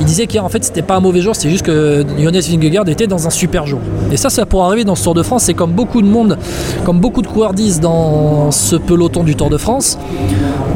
il 0.00 0.06
disait 0.06 0.26
qu'en 0.26 0.48
fait 0.48 0.64
c'était 0.64 0.82
pas 0.82 0.96
un 0.96 1.00
mauvais 1.00 1.20
jour, 1.20 1.36
c'est 1.36 1.50
juste 1.50 1.64
que 1.64 2.04
Jonas 2.18 2.46
Vingegaard 2.50 2.88
était 2.88 3.06
dans 3.06 3.26
un 3.26 3.30
super 3.30 3.66
jour. 3.66 3.80
Et 4.10 4.16
ça, 4.16 4.30
ça 4.30 4.46
pourrait 4.46 4.66
arriver 4.66 4.84
dans 4.84 4.94
ce 4.94 5.04
Tour 5.04 5.14
de 5.14 5.22
France, 5.22 5.44
c'est 5.44 5.54
comme 5.54 5.72
beaucoup 5.72 6.02
de 6.02 6.08
monde, 6.08 6.38
comme 6.84 6.98
beaucoup 6.98 7.22
de 7.22 7.28
coureurs 7.28 7.52
disent 7.52 7.80
dans 7.80 8.50
ce 8.50 8.76
peloton 8.76 9.22
du 9.22 9.36
Tour 9.36 9.50
de 9.50 9.58
France, 9.58 9.98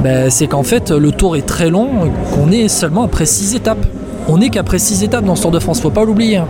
ben, 0.02 0.30
c'est 0.30 0.46
qu'en 0.46 0.62
fait 0.62 0.90
le 0.90 1.10
tour 1.12 1.36
est 1.36 1.46
très 1.46 1.70
long, 1.70 1.88
qu'on 2.34 2.50
est 2.50 2.68
seulement 2.68 3.04
après 3.04 3.26
6 3.26 3.54
étapes. 3.54 3.84
On 4.28 4.38
n'est 4.38 4.50
qu'après 4.50 4.78
6 4.78 5.02
étapes 5.02 5.24
dans 5.24 5.36
ce 5.36 5.42
Tour 5.42 5.50
de 5.50 5.58
France, 5.58 5.80
faut 5.80 5.90
pas 5.90 6.04
l'oublier. 6.04 6.42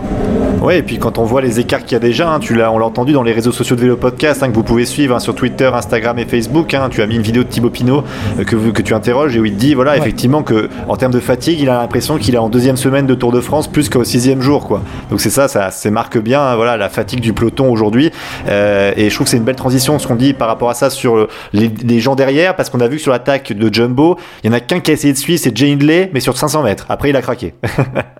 Hein. 0.61 0.65
Oui, 0.65 0.75
et 0.75 0.83
puis 0.83 0.99
quand 0.99 1.17
on 1.17 1.23
voit 1.23 1.41
les 1.41 1.59
écarts 1.59 1.81
qu'il 1.81 1.93
y 1.93 1.95
a 1.95 1.99
déjà, 1.99 2.31
hein, 2.31 2.39
tu 2.39 2.55
l'as, 2.55 2.71
on 2.71 2.77
l'a 2.77 2.85
entendu 2.85 3.13
dans 3.13 3.23
les 3.23 3.31
réseaux 3.31 3.51
sociaux 3.51 3.75
de 3.75 3.81
Vélo 3.81 3.97
Podcast, 3.97 4.43
hein, 4.43 4.49
que 4.49 4.55
vous 4.55 4.63
pouvez 4.63 4.85
suivre 4.85 5.19
sur 5.19 5.35
Twitter, 5.35 5.69
Instagram 5.73 6.19
et 6.19 6.25
Facebook. 6.25 6.75
tu 6.91 7.01
as 7.01 7.07
mis 7.07 7.15
une 7.15 7.21
vidéo 7.21 7.43
de 7.43 7.49
Thibaut 7.49 7.69
Pinot 7.69 8.03
euh, 8.39 8.43
que, 8.43 8.55
que 8.55 8.81
tu 8.81 8.93
interroges 8.93 9.35
et 9.35 9.39
où 9.39 9.45
il 9.45 9.53
te 9.53 9.59
dit, 9.59 9.73
voilà, 9.73 9.97
effectivement, 9.97 10.43
que 10.43 10.69
en 10.87 10.95
termes 10.95 11.11
de 11.11 11.19
fatigue, 11.19 11.59
il 11.59 11.69
a 11.69 11.79
l'impression 11.79 12.17
qu'il 12.17 12.35
est 12.35 12.39
en 12.39 12.49
deuxième 12.49 12.77
semaine 12.77 13.07
de 13.07 13.15
Tour 13.15 13.31
de 13.31 13.41
France 13.41 13.67
plus 13.67 13.89
qu'au 13.89 14.03
sixième 14.03 14.41
jour, 14.41 14.67
quoi. 14.67 14.81
Donc 15.09 15.21
c'est 15.21 15.29
ça, 15.29 15.47
ça, 15.47 15.71
marque 15.91 16.17
bien, 16.17 16.55
voilà, 16.55 16.77
la 16.77 16.89
fatigue 16.89 17.19
du 17.19 17.33
peloton 17.33 17.71
aujourd'hui. 17.71 18.11
Euh, 18.47 18.93
et 18.95 19.09
je 19.09 19.15
trouve 19.15 19.25
que 19.25 19.31
c'est 19.31 19.37
une 19.37 19.43
belle 19.43 19.55
transition 19.55 19.97
ce 19.99 20.07
qu'on 20.07 20.15
dit 20.15 20.33
par 20.33 20.47
rapport 20.47 20.69
à 20.69 20.73
ça 20.73 20.89
sur 20.89 21.27
les, 21.53 21.71
les 21.83 21.99
gens 21.99 22.15
derrière, 22.15 22.55
parce 22.55 22.69
qu'on 22.69 22.79
a 22.79 22.87
vu 22.87 22.97
que 22.97 23.01
sur 23.01 23.11
l'attaque 23.11 23.53
de 23.53 23.73
Jumbo, 23.73 24.17
il 24.43 24.47
y 24.47 24.49
en 24.49 24.55
a 24.55 24.59
qu'un 24.59 24.79
qui 24.79 24.91
a 24.91 24.93
essayé 24.93 25.13
de 25.13 25.17
suivre, 25.17 25.39
c'est 25.41 25.55
Jay 25.55 25.71
Hindley, 25.71 26.09
mais 26.13 26.19
sur 26.19 26.37
500 26.37 26.63
mètres. 26.63 26.85
Après, 26.89 27.09
il 27.09 27.15
a 27.15 27.21
craqué. 27.21 27.53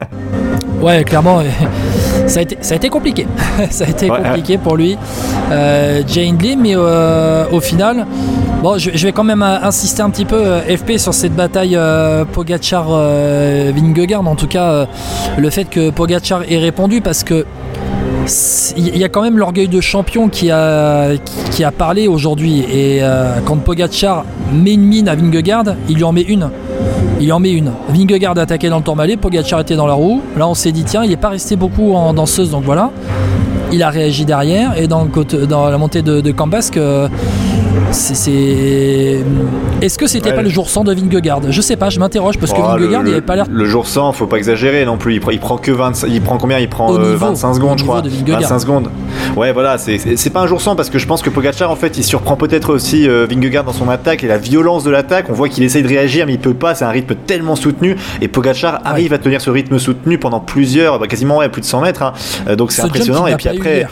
ouais, 0.81 1.03
clairement, 1.03 1.41
ça 2.31 2.39
a 2.39 2.43
été, 2.43 2.57
ça 2.61 2.73
a 2.73 2.77
été 2.77 2.89
compliqué. 2.89 3.27
ça 3.69 3.85
a 3.85 3.89
été 3.89 4.07
compliqué 4.07 4.57
pour 4.57 4.77
lui, 4.77 4.97
euh, 5.51 6.01
Jay 6.07 6.27
Hindley, 6.27 6.55
mais 6.55 6.73
euh, 6.75 7.45
au 7.51 7.59
final, 7.59 8.05
bon, 8.63 8.77
je, 8.77 8.91
vais 8.91 9.11
quand 9.11 9.23
même 9.23 9.43
insister 9.43 10.01
un 10.01 10.09
petit 10.09 10.25
peu, 10.25 10.37
euh, 10.37 10.77
FP, 10.77 10.97
sur 10.97 11.13
cette 11.13 11.35
bataille 11.35 11.75
euh, 11.75 12.25
Pogachar-Vingegaard. 12.25 14.27
en 14.27 14.35
tout 14.35 14.47
cas, 14.47 14.87
le 15.37 15.49
fait 15.49 15.65
que 15.65 15.89
Pogachar 15.89 16.43
ait 16.49 16.57
répondu, 16.57 17.01
parce 17.01 17.23
que 17.23 17.45
il 18.77 18.97
y 18.97 19.03
a 19.03 19.09
quand 19.09 19.23
même 19.23 19.39
l'orgueil 19.39 19.67
de 19.67 19.81
champion 19.81 20.29
qui 20.29 20.51
a, 20.51 21.09
qui 21.49 21.63
a 21.63 21.71
parlé 21.71 22.07
aujourd'hui. 22.07 22.63
Et 22.71 23.01
quand 23.45 23.57
Pogachar 23.57 24.25
met 24.53 24.73
une 24.73 24.83
mine 24.83 25.09
à 25.09 25.15
Vingegaard, 25.15 25.75
il 25.89 25.95
lui 25.95 26.03
en 26.03 26.11
met 26.11 26.21
une 26.21 26.51
il 27.19 27.31
en 27.33 27.39
met 27.39 27.51
une. 27.51 27.71
Vingegaard 27.89 28.37
a 28.37 28.41
attaqué 28.41 28.69
dans 28.69 28.77
le 28.77 28.83
tourmalet, 28.83 29.17
Pogacar 29.17 29.59
était 29.59 29.75
dans 29.75 29.87
la 29.87 29.93
roue. 29.93 30.21
Là, 30.37 30.47
on 30.47 30.53
s'est 30.53 30.71
dit, 30.71 30.83
tiens, 30.83 31.03
il 31.03 31.09
n'est 31.09 31.17
pas 31.17 31.29
resté 31.29 31.55
beaucoup 31.55 31.93
en 31.93 32.13
danseuse, 32.13 32.51
donc 32.51 32.63
voilà. 32.63 32.91
Il 33.71 33.83
a 33.83 33.89
réagi 33.89 34.25
derrière 34.25 34.77
et 34.77 34.87
dans, 34.87 35.07
la 35.69 35.77
montée 35.77 36.01
de, 36.01 36.19
de 36.19 36.31
Cambasque, 36.31 36.79
c'est. 37.91 39.23
Est-ce 39.81 39.97
que 39.97 40.07
c'était 40.07 40.33
pas 40.33 40.41
le 40.41 40.49
jour 40.49 40.69
100 40.69 40.83
de 40.83 40.93
Vingegaard? 40.93 41.41
Je 41.49 41.61
sais 41.61 41.75
pas, 41.75 41.89
je 41.89 41.99
m'interroge 41.99 42.37
parce 42.37 42.53
que 42.53 42.59
oh, 42.59 42.63
Vingegaard 42.63 43.03
il 43.05 43.11
avait 43.11 43.21
pas 43.21 43.35
l'air. 43.35 43.45
Le 43.49 43.65
jour 43.65 43.87
100, 43.87 44.13
faut 44.13 44.27
pas 44.27 44.37
exagérer 44.37 44.85
non 44.85 44.97
plus. 44.97 45.15
Il 45.15 45.39
prend, 45.39 45.57
que 45.57 45.71
20, 45.71 46.05
il 46.07 46.21
prend 46.21 46.37
combien? 46.37 46.59
Il 46.59 46.69
prend 46.69 46.91
25 46.91 47.49
euh, 47.49 47.53
secondes, 47.53 47.79
je 47.79 47.83
crois. 47.83 48.01
25 48.01 48.59
secondes. 48.59 48.89
Ouais, 49.35 49.51
voilà, 49.51 49.77
c'est 49.77 50.29
pas 50.29 50.41
un 50.41 50.47
jour 50.47 50.61
100 50.61 50.75
parce 50.75 50.89
que 50.89 50.99
je 50.99 51.07
pense 51.07 51.21
que 51.21 51.29
Pogacar 51.29 51.71
en 51.71 51.75
fait 51.75 51.97
il 51.97 52.03
surprend 52.03 52.35
peut-être 52.35 52.73
aussi 52.73 53.07
euh, 53.07 53.25
Vingegaard 53.29 53.63
dans 53.63 53.73
son 53.73 53.89
attaque 53.89 54.23
et 54.23 54.27
la 54.27 54.37
violence 54.37 54.83
de 54.83 54.91
l'attaque. 54.91 55.25
On 55.29 55.33
voit 55.33 55.49
qu'il 55.49 55.63
essaye 55.63 55.83
de 55.83 55.87
réagir 55.87 56.25
mais 56.25 56.33
il 56.33 56.39
peut 56.39 56.53
pas. 56.53 56.75
C'est 56.75 56.85
un 56.85 56.89
rythme 56.89 57.15
tellement 57.27 57.55
soutenu 57.55 57.95
et 58.21 58.27
Pogacar 58.27 58.81
arrive 58.85 59.13
à 59.13 59.17
tenir 59.17 59.41
ce 59.41 59.49
rythme 59.49 59.79
soutenu 59.79 60.17
pendant 60.17 60.39
plusieurs, 60.39 60.99
bah, 60.99 61.07
quasiment 61.07 61.39
plus 61.49 61.61
de 61.61 61.65
100 61.65 61.81
mètres. 61.81 62.03
Hein. 62.03 62.13
Euh, 62.47 62.55
donc 62.55 62.71
c'est 62.71 62.81
impressionnant. 62.81 63.27
Et 63.27 63.35
puis 63.35 63.47
après 63.47 63.87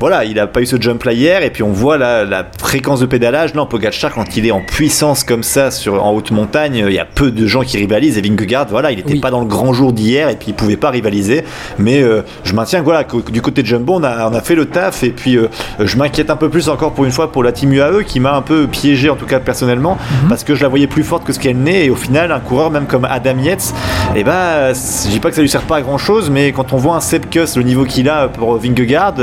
voilà, 0.00 0.24
il 0.24 0.38
a 0.38 0.46
pas 0.46 0.60
eu 0.60 0.66
ce 0.66 0.80
jump 0.80 1.02
là 1.04 1.12
hier, 1.12 1.42
et 1.42 1.50
puis 1.50 1.62
on 1.62 1.72
voit 1.72 1.98
la, 1.98 2.24
la 2.24 2.46
fréquence 2.58 3.00
de 3.00 3.06
pédalage. 3.06 3.54
Non, 3.54 3.66
Pogacar, 3.66 4.12
quand 4.12 4.36
il 4.36 4.46
est 4.46 4.50
en 4.50 4.60
puissance 4.60 5.24
comme 5.24 5.42
ça 5.42 5.70
sur, 5.70 6.04
en 6.04 6.12
haute 6.12 6.30
montagne, 6.30 6.84
il 6.86 6.92
y 6.92 6.98
a 6.98 7.04
peu 7.04 7.30
de 7.30 7.46
gens 7.46 7.62
qui 7.62 7.76
rivalisent. 7.76 8.18
Et 8.18 8.22
Vingegaard, 8.22 8.66
voilà, 8.68 8.92
il 8.92 8.98
n'était 8.98 9.18
pas 9.20 9.30
dans 9.30 9.40
le 9.40 9.46
grand 9.46 9.72
jour 9.72 9.92
d'hier, 9.92 10.28
et 10.28 10.36
puis 10.36 10.48
il 10.48 10.54
pouvait 10.54 10.76
pas 10.76 10.90
rivaliser. 10.90 11.44
Mais 11.78 12.02
euh, 12.02 12.22
je 12.44 12.54
maintiens, 12.54 12.82
voilà, 12.82 13.04
que, 13.04 13.30
du 13.30 13.42
côté 13.42 13.62
de 13.62 13.66
Jumbo, 13.66 13.94
on 13.94 14.04
a, 14.04 14.28
on 14.28 14.34
a 14.34 14.40
fait 14.40 14.54
le 14.54 14.66
taf, 14.66 15.02
et 15.02 15.10
puis 15.10 15.36
euh, 15.36 15.48
je 15.80 15.96
m'inquiète 15.96 16.30
un 16.30 16.36
peu 16.36 16.48
plus 16.48 16.68
encore 16.68 16.92
pour 16.92 17.04
une 17.04 17.12
fois 17.12 17.32
pour 17.32 17.42
la 17.42 17.52
team 17.52 17.72
UAE, 17.72 18.04
qui 18.04 18.20
m'a 18.20 18.34
un 18.34 18.42
peu 18.42 18.66
piégé, 18.66 19.10
en 19.10 19.16
tout 19.16 19.26
cas 19.26 19.40
personnellement, 19.40 19.96
mhm. 20.22 20.28
parce 20.28 20.44
que 20.44 20.54
je 20.54 20.62
la 20.62 20.68
voyais 20.68 20.86
plus 20.86 21.04
forte 21.04 21.24
que 21.24 21.32
ce 21.32 21.38
qu'elle 21.38 21.58
n'est, 21.58 21.86
et 21.86 21.90
au 21.90 21.96
final, 21.96 22.32
un 22.32 22.40
coureur 22.40 22.70
même 22.70 22.86
comme 22.86 23.04
Adam 23.04 23.38
Yates, 23.38 23.74
et 24.14 24.20
eh 24.20 24.24
ben, 24.24 24.72
je 24.72 25.10
dis 25.10 25.20
pas 25.20 25.28
que 25.30 25.36
ça 25.36 25.42
lui 25.42 25.48
sert 25.48 25.62
pas 25.62 25.76
à 25.76 25.82
grand 25.82 25.98
chose, 25.98 26.30
mais 26.30 26.52
quand 26.52 26.72
on 26.72 26.76
voit 26.76 26.96
un 26.96 27.00
Sepkus, 27.00 27.56
le 27.56 27.62
niveau 27.62 27.84
qu'il 27.84 28.08
a 28.08 28.28
pour 28.28 28.56
Vingegaard, 28.58 29.14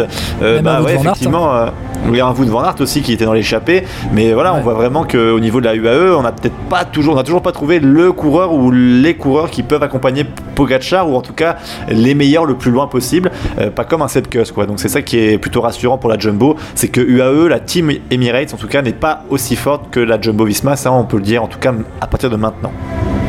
euh, 0.42 0.55
euh, 0.58 0.62
bah 0.62 0.82
ouais, 0.82 0.96
effectivement. 0.96 1.54
Hein. 1.54 1.68
Euh, 1.68 1.70
il 2.08 2.16
y 2.16 2.22
a 2.22 2.28
un 2.28 2.34
Wout 2.34 2.46
van 2.46 2.64
Aert 2.64 2.76
aussi 2.80 3.02
qui 3.02 3.14
était 3.14 3.26
dans 3.26 3.34
l'échappée, 3.34 3.84
mais 4.14 4.34
voilà, 4.34 4.54
on 4.54 4.62
voit 4.62 4.76
vraiment 4.76 5.06
qu'au 5.06 5.40
niveau 5.40 5.60
de 5.60 5.66
la 5.66 5.76
UAE, 5.76 6.16
on 6.16 6.24
a 6.24 6.32
peut-être 6.32 6.56
pas 6.70 6.86
toujours, 6.86 7.16
on 7.16 7.18
a 7.18 7.24
toujours 7.24 7.42
pas 7.42 7.52
trouvé 7.52 7.80
le 7.80 8.12
coureur 8.12 8.54
ou 8.54 8.70
les 8.72 9.16
coureurs 9.16 9.50
qui 9.50 9.64
peuvent 9.64 9.82
accompagner 9.82 10.24
Pogacar 10.56 11.10
ou 11.10 11.16
en 11.16 11.22
tout 11.22 11.34
cas 11.34 11.58
les 11.90 12.14
meilleurs 12.14 12.46
le 12.46 12.56
plus 12.56 12.72
loin 12.72 12.88
possible, 12.88 13.32
euh, 13.60 13.72
pas 13.72 13.86
comme 13.86 14.02
un 14.02 14.08
Sepkus 14.08 14.52
quoi. 14.52 14.66
Donc 14.66 14.80
c'est 14.80 14.90
ça 14.90 15.02
qui 15.02 15.18
est 15.18 15.38
plutôt 15.38 15.62
rassurant 15.62 15.98
pour 15.98 16.10
la 16.10 16.20
Jumbo, 16.20 16.56
c'est 16.76 16.90
que 16.90 17.02
UAE, 17.02 17.48
la 17.48 17.60
team 17.60 17.92
Emirates 18.12 18.54
en 18.54 18.58
tout 18.58 18.68
cas, 18.68 18.82
n'est 18.82 18.94
pas 18.94 19.24
aussi 19.30 19.56
forte 19.56 19.90
que 19.90 20.00
la 20.00 20.22
Jumbo 20.22 20.46
Visma, 20.46 20.76
ça 20.76 20.92
on 20.92 21.06
peut 21.06 21.18
le 21.18 21.24
dire 21.24 21.44
en 21.44 21.48
tout 21.48 21.60
cas 21.60 21.74
à 22.02 22.08
partir 22.08 22.30
de 22.30 22.36
maintenant. 22.36 22.72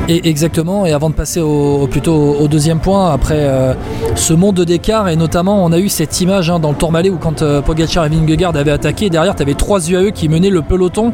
Et 0.08 0.28
exactement, 0.28 0.86
et 0.86 0.92
avant 0.92 1.10
de 1.10 1.16
passer 1.16 1.40
au, 1.40 1.88
plutôt 1.88 2.14
au 2.14 2.46
deuxième 2.46 2.78
point, 2.78 3.10
après 3.12 3.40
euh, 3.40 3.74
ce 4.14 4.34
monde 4.34 4.60
d'écart, 4.60 5.08
et 5.08 5.16
notamment 5.16 5.64
on 5.64 5.72
a 5.72 5.80
eu 5.80 5.88
cette 5.88 6.20
image 6.20 6.48
hein, 6.48 6.60
dans 6.60 6.70
le 6.70 6.76
Tourmalet 6.76 7.10
où 7.10 7.16
quand 7.16 7.42
euh, 7.42 7.60
Pogacar 7.60 8.06
et 8.06 8.08
Vingegaard 8.08 8.56
avaient 8.56 8.70
attaqué, 8.70 9.10
derrière 9.10 9.34
tu 9.34 9.42
avais 9.42 9.54
trois 9.54 9.80
UAE 9.80 10.12
qui 10.12 10.28
menaient 10.28 10.50
le 10.50 10.62
peloton, 10.62 11.12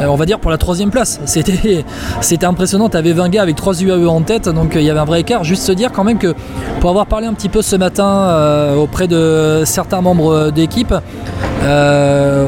euh, 0.00 0.06
on 0.06 0.16
va 0.16 0.26
dire 0.26 0.40
pour 0.40 0.50
la 0.50 0.58
troisième 0.58 0.90
place. 0.90 1.20
C'était, 1.24 2.44
impressionnant, 2.44 2.88
tu 2.88 2.96
avais 2.96 3.12
20 3.12 3.28
gars 3.28 3.42
avec 3.42 3.54
trois 3.54 3.80
UAE 3.80 4.08
en 4.08 4.22
tête, 4.22 4.48
donc 4.48 4.72
il 4.74 4.82
y 4.82 4.90
avait 4.90 4.98
un 4.98 5.04
vrai 5.04 5.20
écart. 5.20 5.44
Juste 5.44 5.62
se 5.62 5.70
dire 5.70 5.92
quand 5.92 6.02
même 6.02 6.18
que 6.18 6.34
pour 6.80 6.90
avoir 6.90 7.06
parlé 7.06 7.28
un 7.28 7.34
petit 7.34 7.48
peu 7.48 7.62
ce 7.62 7.76
matin 7.76 8.74
auprès 8.76 9.06
de 9.06 9.62
certains 9.64 10.00
membres 10.00 10.50
d'équipe, 10.50 10.92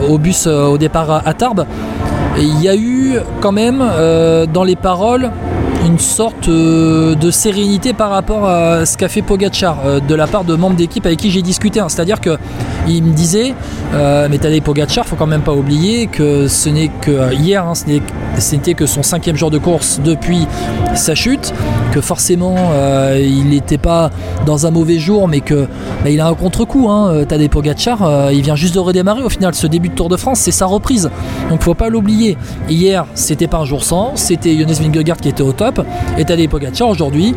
au 0.08 0.18
bus 0.18 0.48
au 0.48 0.76
départ 0.76 1.22
à 1.24 1.34
Tarbes, 1.34 1.66
il 2.36 2.60
y 2.60 2.68
a 2.68 2.74
eu 2.74 3.18
quand 3.40 3.52
même 3.52 3.78
dans 4.52 4.64
les 4.64 4.76
paroles 4.76 5.30
une 5.84 5.98
sorte 5.98 6.48
euh, 6.48 7.14
de 7.14 7.30
sérénité 7.30 7.92
par 7.92 8.10
rapport 8.10 8.48
à 8.48 8.86
ce 8.86 8.96
qu'a 8.96 9.08
fait 9.08 9.22
Pogachar 9.22 9.78
euh, 9.84 10.00
de 10.00 10.14
la 10.14 10.26
part 10.26 10.44
de 10.44 10.54
membres 10.54 10.76
d'équipe 10.76 11.04
avec 11.04 11.18
qui 11.18 11.30
j'ai 11.30 11.42
discuté. 11.42 11.80
Hein. 11.80 11.88
C'est-à-dire 11.88 12.20
que 12.20 12.38
il 12.88 13.02
me 13.02 13.12
disait, 13.12 13.54
euh, 13.94 14.28
mais 14.30 14.38
Tadej 14.38 14.62
Pogacar, 14.62 15.06
faut 15.06 15.16
quand 15.16 15.26
même 15.26 15.42
pas 15.42 15.52
oublier 15.52 16.06
que 16.06 16.48
ce 16.48 16.68
n'est 16.68 16.88
que 16.88 17.32
hier, 17.34 17.66
hein, 17.66 17.74
ce 17.74 18.54
n'était 18.54 18.74
que 18.74 18.86
son 18.86 19.02
cinquième 19.02 19.36
jour 19.36 19.50
de 19.50 19.58
course 19.58 20.00
depuis 20.04 20.46
sa 20.94 21.14
chute, 21.14 21.52
que 21.92 22.00
forcément 22.00 22.56
il 23.16 23.48
n'était 23.48 23.78
pas 23.78 24.10
dans 24.46 24.66
un 24.66 24.70
mauvais 24.70 24.98
jour, 24.98 25.28
mais 25.28 25.40
que 25.40 25.66
bah, 26.02 26.10
il 26.10 26.20
a 26.20 26.26
un 26.26 26.34
contre-coup. 26.34 26.88
Hein, 26.90 27.24
Tadej 27.26 27.48
Pogacar, 27.48 28.30
il 28.32 28.42
vient 28.42 28.56
juste 28.56 28.74
de 28.74 28.80
redémarrer 28.80 29.22
au 29.22 29.28
final. 29.28 29.54
Ce 29.54 29.66
début 29.66 29.88
de 29.88 29.94
Tour 29.94 30.08
de 30.08 30.16
France, 30.16 30.40
c'est 30.40 30.50
sa 30.50 30.66
reprise, 30.66 31.10
donc 31.50 31.62
faut 31.62 31.74
pas 31.74 31.88
l'oublier. 31.88 32.36
Hier, 32.68 33.06
c'était 33.14 33.46
pas 33.46 33.58
un 33.58 33.64
jour 33.64 33.84
sans, 33.84 34.12
c'était 34.16 34.56
Jonas 34.56 34.78
Vingegaard 34.80 35.16
qui 35.16 35.28
était 35.28 35.42
au 35.42 35.52
top. 35.52 35.84
Et 36.18 36.24
Tadej 36.24 36.48
Pogacar 36.48 36.88
aujourd'hui, 36.88 37.34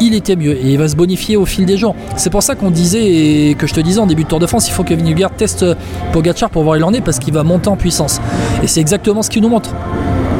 il 0.00 0.14
était 0.14 0.36
mieux 0.36 0.52
et 0.52 0.72
il 0.72 0.78
va 0.78 0.88
se 0.88 0.96
bonifier 0.96 1.36
au 1.36 1.46
fil 1.46 1.66
des 1.66 1.76
jours. 1.76 1.94
C'est 2.16 2.30
pour 2.30 2.42
ça 2.42 2.54
qu'on 2.54 2.70
disait 2.70 3.04
et 3.04 3.54
que 3.54 3.66
je 3.66 3.74
te 3.74 3.80
disais 3.80 4.00
en 4.00 4.06
début 4.06 4.24
de 4.24 4.28
Tour 4.28 4.40
de 4.40 4.46
France, 4.46 4.68
il 4.68 4.72
faut 4.72 4.84
que 4.84 4.94
Vingegaard 4.94 5.32
teste 5.32 5.64
Pogacar 6.12 6.50
pour 6.50 6.62
voir 6.62 6.74
où 6.74 6.78
il 6.78 6.84
en 6.84 6.92
est 6.92 7.00
parce 7.00 7.18
qu'il 7.18 7.34
va 7.34 7.42
monter 7.42 7.68
en 7.68 7.76
puissance. 7.76 8.20
Et 8.62 8.66
c'est 8.66 8.80
exactement 8.80 9.22
ce 9.22 9.30
qu'il 9.30 9.42
nous 9.42 9.48
montre. 9.48 9.70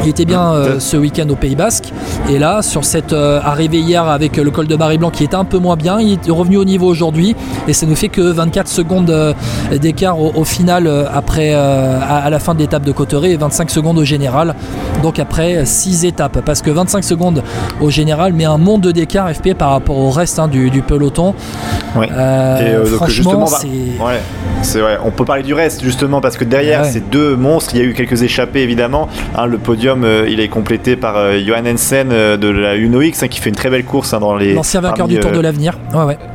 Il 0.07 0.11
était 0.11 0.25
bien 0.25 0.53
euh, 0.53 0.79
ce 0.79 0.97
week-end 0.97 1.29
au 1.31 1.35
Pays 1.35 1.57
Basque. 1.57 1.93
Et 2.31 2.39
là, 2.39 2.63
sur 2.63 2.85
cette 2.85 3.13
euh, 3.13 3.41
arrivée 3.43 3.81
hier 3.81 4.05
avec 4.05 4.37
le 4.37 4.51
col 4.53 4.69
de 4.69 4.77
Marie-Blanc 4.77 5.11
qui 5.11 5.25
était 5.25 5.35
un 5.35 5.45
peu 5.45 5.59
moins 5.59 5.75
bien, 5.77 6.01
il 6.01 6.13
est 6.13 6.31
revenu 6.31 6.59
au 6.59 6.65
niveau 6.65 6.87
aujourd'hui. 6.87 7.35
Et 7.67 7.73
ça 7.73 7.87
nous 7.87 7.97
fait 7.97 8.09
que 8.09 8.21
24 8.21 8.69
secondes 8.69 9.11
euh, 9.11 9.33
d'écart 9.81 10.21
au, 10.21 10.45
final 10.45 10.89
après, 11.13 11.55
à, 11.55 12.29
la 12.31 12.39
fin 12.39 12.55
de 12.55 12.61
l'étape 12.61 12.85
de 12.85 12.93
Cotteret 12.93 13.33
et 13.33 13.37
25 13.37 13.69
secondes 13.69 13.99
au 13.99 14.05
général. 14.05 14.55
Donc 15.07 15.21
après 15.21 15.65
6 15.65 16.05
étapes. 16.05 16.41
Parce 16.45 16.63
que 16.63 16.71
25 16.73 17.05
secondes 17.05 17.45
au 17.81 17.91
général 17.91 18.33
met 18.33 18.45
un 18.45 18.59
monde 18.59 18.89
d'écart 18.89 19.33
FP 19.33 19.55
par 19.55 19.71
rapport 19.71 19.97
au 19.97 20.11
reste 20.11 20.41
hein, 20.41 20.49
du, 20.49 20.83
peloton. 20.83 21.33
Ouais. 21.95 22.09
franchement, 22.97 23.47
c'est. 23.47 23.69
c'est 24.63 24.81
vrai. 24.81 24.99
On 25.05 25.13
peut 25.13 25.25
parler 25.25 25.45
du 25.45 25.55
reste 25.55 25.85
justement 25.85 26.21
parce 26.21 26.37
que 26.37 26.43
derrière 26.43 26.85
ces 26.85 26.99
deux 26.99 27.37
monstres, 27.37 27.77
il 27.77 27.79
y 27.79 27.85
a 27.85 27.85
eu 27.85 27.95
quelques 27.95 28.21
échappées 28.25 28.63
évidemment. 28.63 29.09
Hein, 29.37 29.47
le 29.47 29.59
podium 29.59 30.03
euh, 30.03 30.27
il 30.29 30.41
est 30.41 30.49
complété 30.49 30.97
par 30.97 31.17
euh, 31.17 31.39
Johan 31.39 31.65
Hansen 31.65 32.09
euh, 32.11 32.37
de 32.37 32.49
la 32.49 32.75
Uno 32.75 33.01
X 33.01 33.23
hein, 33.23 33.29
qui 33.29 33.41
fait 33.41 33.51
une 33.51 33.55
très 33.55 33.71
belle 33.71 33.85
course 33.85 34.11
dans 34.11 34.35
les. 34.35 34.55
L'ancien 34.55 34.81
vainqueur 34.81 35.07
du 35.07 35.21
Tour 35.21 35.31
de 35.31 35.41
l'avenir. 35.41 35.79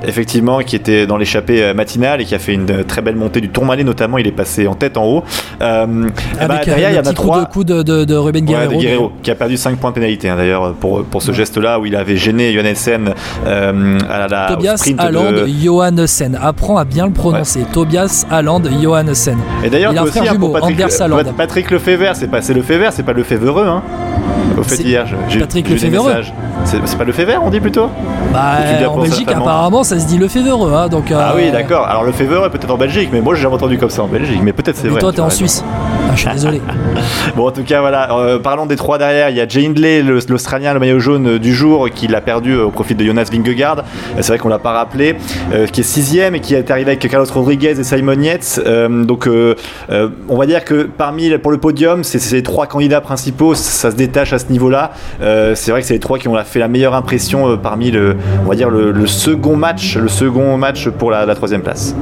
Effectivement, 0.08 0.60
qui 0.60 0.78
était 0.78 1.06
dans 1.08 1.18
l'échappée 1.18 1.74
matinale 1.74 2.22
et 2.22 2.26
qui 2.26 2.36
a 2.36 2.40
fait 2.40 2.54
une 2.54 2.86
très 2.86 3.02
belle 3.02 3.18
montée 3.18 3.42
du 3.42 3.50
Tourmalet 3.50 3.84
notamment. 3.84 4.18
Il 4.18 4.28
est 4.28 4.32
passé 4.32 4.66
en 4.66 4.76
tête 4.76 4.96
en 4.96 5.04
haut. 5.04 5.24
Euh, 5.62 6.08
bah, 6.48 6.62
derrière, 6.64 6.92
il 6.92 6.96
y 6.96 6.98
a 6.98 7.04
trois. 7.14 7.42
Coup 7.46 7.64
de, 7.64 7.82
de, 7.82 8.06
de, 8.06 8.16
Ruben 8.16 8.46
Guerrero, 8.68 9.12
qui 9.24 9.32
a 9.32 9.36
perdu 9.36 9.58
5 9.58 9.78
points 9.78 9.92
de 9.92 9.96
pénalité 9.96 10.30
hein, 10.30 10.36
d'ailleurs 10.36 10.74
pour, 10.74 11.04
pour 11.04 11.22
ce 11.22 11.32
geste-là 11.32 11.80
où 11.80 11.86
il 11.86 11.96
avait 11.96 12.18
gêné 12.18 12.54
Johannessen 12.54 13.14
euh, 13.46 14.00
à 14.10 14.28
la 14.28 14.48
Tobias 14.48 14.78
sprint 14.78 15.00
Haaland 15.00 15.32
de... 15.32 15.48
Johannessen. 15.48 16.38
Apprends 16.42 16.78
à 16.78 16.86
bien 16.86 17.06
le 17.06 17.14
prononcer. 17.14 17.66
Tobias 17.72 18.26
Haaland 18.30 18.64
Johannessen. 18.82 19.38
Et 19.64 19.70
d'ailleurs, 19.70 19.94
aussi 20.02 20.20
un 20.20 20.26
jumeau, 20.26 20.50
Patrick, 20.50 20.78
Le, 20.80 21.32
Patrick 21.34 21.72
Lefebvre, 21.72 22.16
c'est 22.16 22.30
pas 22.30 22.42
c'est 22.42 22.54
Lefebvre, 22.54 22.92
c'est 22.92 23.04
pas 23.04 23.14
Lefebvre, 23.14 23.60
hein. 23.60 23.84
Au 24.58 24.64
fait 24.64 24.84
hier, 24.84 25.06
j'ai 25.30 25.40
Patrick 25.40 25.70
Lefebvre. 25.70 26.10
C'est 26.66 26.98
pas 26.98 27.04
Lefebvre, 27.04 27.42
on 27.44 27.50
dit 27.50 27.60
plutôt 27.60 27.90
Bah 28.34 28.58
en 28.88 29.02
Belgique 29.02 29.32
apparemment 29.32 29.84
ça 29.84 30.00
se 30.00 30.06
dit 30.06 30.18
Lefebvre, 30.18 30.76
hein, 30.76 30.88
donc. 30.90 31.12
Ah 31.12 31.34
oui, 31.36 31.44
euh, 31.48 31.52
d'accord. 31.52 31.86
Alors 31.86 32.04
Lefebvre 32.04 32.50
peut-être 32.50 32.72
en 32.72 32.78
Belgique, 32.78 33.10
mais 33.12 33.22
moi 33.22 33.36
j'ai 33.36 33.44
jamais 33.44 33.56
entendu 33.56 33.78
comme 33.78 33.90
ça 33.90 34.04
en 34.04 34.08
Belgique, 34.08 34.40
mais 34.44 34.54
peut-être 34.54 34.78
c'est 34.78 34.88
vrai. 34.88 35.00
Toi 35.00 35.12
t'es 35.14 35.22
en 35.22 35.30
Suisse. 35.30 35.64
Ah, 36.12 36.16
je 36.16 36.22
suis 36.22 36.30
désolé. 36.32 36.62
bon, 37.38 37.48
en 37.48 37.52
tout 37.52 37.64
cas, 37.64 37.80
voilà. 37.80 38.14
Euh, 38.14 38.38
parlons 38.38 38.66
des 38.66 38.76
trois 38.76 38.98
derrière. 38.98 39.30
Il 39.30 39.38
y 39.38 39.42
a 39.42 39.48
Jay 39.48 39.66
Hindley, 39.66 40.04
l'Australien, 40.04 40.74
le 40.74 40.80
maillot 40.80 41.00
jaune 41.00 41.28
euh, 41.28 41.40
du 41.40 41.54
jour, 41.54 41.90
qui 41.90 42.08
l'a 42.08 42.20
perdu 42.20 42.58
au 42.58 42.70
profit 42.70 42.96
de 42.96 43.06
Jonas 43.06 43.30
Vingegaard. 43.32 43.86
C'est 44.18 44.28
vrai 44.28 44.38
qu'on 44.38 44.50
l'a 44.50 44.60
pas 44.60 44.74
rappelé. 44.74 45.16
qui 45.72 45.82
est 45.82 45.84
sixième 45.84 46.36
et 46.36 46.42
qui 46.42 46.54
est 46.54 46.70
arrivé 46.70 46.92
avec 46.92 47.08
Carlos 47.08 47.26
Rodriguez 47.34 47.80
et 47.80 47.84
Simon 47.84 48.20
Yates. 48.22 48.60
donc, 49.06 49.28
on 49.28 50.38
va 50.38 50.46
dire 50.46 50.66
que 50.66 50.84
parmi 50.84 51.38
pour 51.38 51.52
le 51.52 51.58
podium, 51.58 52.04
c'est 52.04 52.20
ces 52.20 52.44
trois 52.44 52.68
candidats 52.68 53.02
principaux. 53.02 53.56
Ça 53.56 53.92
se 53.92 53.96
détache 53.96 54.34
à 54.34 54.40
ce 54.40 54.52
niveau-là. 54.52 54.92
c'est 55.20 55.72
vrai 55.72 55.82
que 55.82 55.88
c'est 55.88 55.94
les 55.94 56.00
trois 56.00 56.20
qui 56.20 56.28
ont 56.28 56.38
fait 56.44 56.60
la 56.60 56.68
meilleure 56.68 56.94
impression 56.96 57.58
parmi 57.58 57.92
le, 57.92 58.16
on 58.46 58.50
va 58.50 58.56
dire 58.56 58.70
le, 58.70 59.08
second 59.08 59.56
match, 59.56 59.98
le 59.98 60.08
second 60.08 60.58
match 60.58 60.90
pour 60.90 61.12
la, 61.12 61.36
troisième 61.36 61.62
place. 61.62 61.96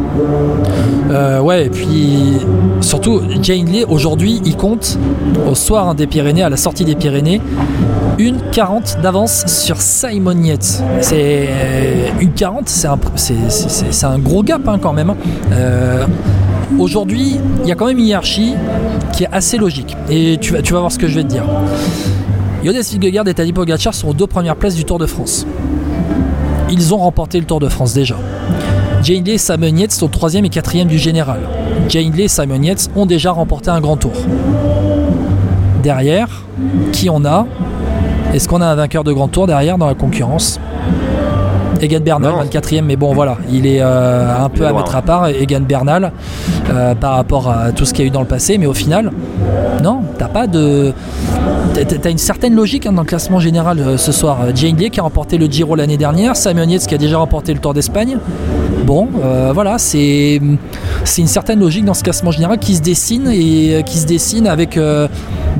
ouais, 1.41 1.65
et 1.65 1.69
puis 1.69 2.37
surtout 2.81 3.21
Jay 3.41 3.59
Hindley 3.59 3.85
aujourd'hui, 3.99 4.39
il 4.45 4.55
compte 4.55 4.97
au 5.45 5.55
soir 5.55 5.93
des 5.93 6.07
Pyrénées, 6.07 6.41
à 6.41 6.47
la 6.47 6.55
sortie 6.55 6.85
des 6.85 6.95
Pyrénées, 6.95 7.41
une 8.17 8.37
40 8.53 8.99
d'avance 9.03 9.43
sur 9.47 9.81
Simon 9.81 10.41
Yates. 10.41 10.81
C'est 11.01 11.47
euh, 11.49 12.07
une 12.21 12.31
40, 12.31 12.69
c'est 12.69 12.87
un, 14.05 14.19
gros 14.19 14.41
gap 14.41 14.65
hein, 14.69 14.79
quand 14.81 14.93
même. 14.93 15.09
Hein. 15.09 15.17
Euh, 15.51 16.05
aujourd'hui, 16.77 17.41
il 17.61 17.67
y 17.67 17.73
a 17.73 17.75
quand 17.75 17.87
même 17.87 17.97
une 17.97 18.05
hiérarchie 18.05 18.53
qui 19.11 19.25
est 19.25 19.29
assez 19.33 19.57
logique. 19.57 19.97
Et 20.09 20.37
tu 20.39 20.53
vas, 20.53 20.61
voir 20.61 20.93
ce 20.93 20.97
que 20.97 21.09
je 21.09 21.15
vais 21.15 21.23
te 21.23 21.27
dire. 21.27 21.43
Jonas 22.63 22.89
Vingegaard 22.93 23.27
et 23.27 23.33
Tadej 23.33 23.53
Pogacar 23.53 23.93
sont 23.93 24.07
aux 24.07 24.13
deux 24.13 24.27
premières 24.27 24.55
places 24.55 24.75
du 24.75 24.85
Tour 24.85 24.99
de 24.99 25.07
France. 25.07 25.45
Ils 26.71 26.93
ont 26.93 26.99
remporté 26.99 27.37
le 27.37 27.45
Tour 27.45 27.59
de 27.59 27.67
France 27.67 27.93
déjà. 27.93 28.15
Hindley 29.05 29.33
et 29.33 29.37
Simon 29.37 29.75
Yates 29.75 29.91
sont 29.91 30.07
troisième 30.07 30.45
et 30.45 30.49
quatrième 30.49 30.87
du 30.87 30.97
général. 30.97 31.41
Jay 31.89 32.05
Hindley 32.05 32.25
et 32.25 32.27
Simon 32.27 32.61
Yates 32.61 32.87
ont 32.95 33.07
déjà 33.07 33.31
remporté 33.31 33.71
un 33.71 33.81
grand 33.81 33.97
tour. 33.97 34.13
Derrière, 35.81 36.43
qui 36.93 37.09
on 37.09 37.25
a? 37.25 37.47
Est-ce 38.31 38.47
qu'on 38.47 38.61
a 38.61 38.67
un 38.67 38.75
vainqueur 38.75 39.03
de 39.03 39.11
grand 39.11 39.27
tour 39.27 39.47
derrière 39.47 39.79
dans 39.79 39.87
la 39.87 39.95
concurrence? 39.95 40.59
Egan 41.81 42.01
Bernal, 42.01 42.33
24e, 42.45 42.81
mais 42.81 42.95
bon 42.95 43.13
voilà, 43.13 43.37
il 43.51 43.65
est 43.65 43.79
euh, 43.81 44.43
un 44.43 44.49
peu 44.49 44.65
à 44.65 44.73
mettre 44.73 44.95
à 44.95 45.01
part, 45.01 45.29
Egan 45.29 45.61
Bernal, 45.61 46.11
euh, 46.69 46.95
par 46.95 47.15
rapport 47.15 47.49
à 47.49 47.71
tout 47.71 47.85
ce 47.85 47.93
qu'il 47.93 48.03
y 48.03 48.07
a 48.07 48.09
eu 48.09 48.11
dans 48.11 48.21
le 48.21 48.27
passé, 48.27 48.57
mais 48.57 48.65
au 48.65 48.73
final, 48.73 49.11
non, 49.83 50.01
t'as 50.17 50.27
pas 50.27 50.47
de. 50.47 50.93
T'as 51.73 52.09
une 52.09 52.17
certaine 52.17 52.55
logique 52.55 52.85
hein, 52.85 52.91
dans 52.91 53.03
le 53.03 53.07
classement 53.07 53.39
général 53.39 53.79
euh, 53.79 53.97
ce 53.97 54.11
soir. 54.11 54.39
Jane 54.53 54.75
Day 54.75 54.89
qui 54.89 54.99
a 54.99 55.03
remporté 55.03 55.37
le 55.37 55.45
Giro 55.45 55.75
l'année 55.75 55.97
dernière, 55.97 56.35
Simon 56.35 56.67
Yates 56.67 56.87
qui 56.87 56.95
a 56.95 56.97
déjà 56.97 57.17
remporté 57.17 57.53
le 57.53 57.59
Tour 57.59 57.73
d'Espagne. 57.73 58.17
Bon, 58.85 59.07
voilà, 59.53 59.77
c'est 59.77 60.41
une 60.41 61.27
certaine 61.27 61.59
logique 61.59 61.85
dans 61.85 61.93
ce 61.93 62.03
classement 62.03 62.31
général 62.31 62.57
qui 62.57 62.75
se 62.75 62.81
dessine 62.81 63.29
et 63.31 63.83
qui 63.85 63.99
se 63.99 64.07
dessine 64.07 64.47
avec 64.47 64.79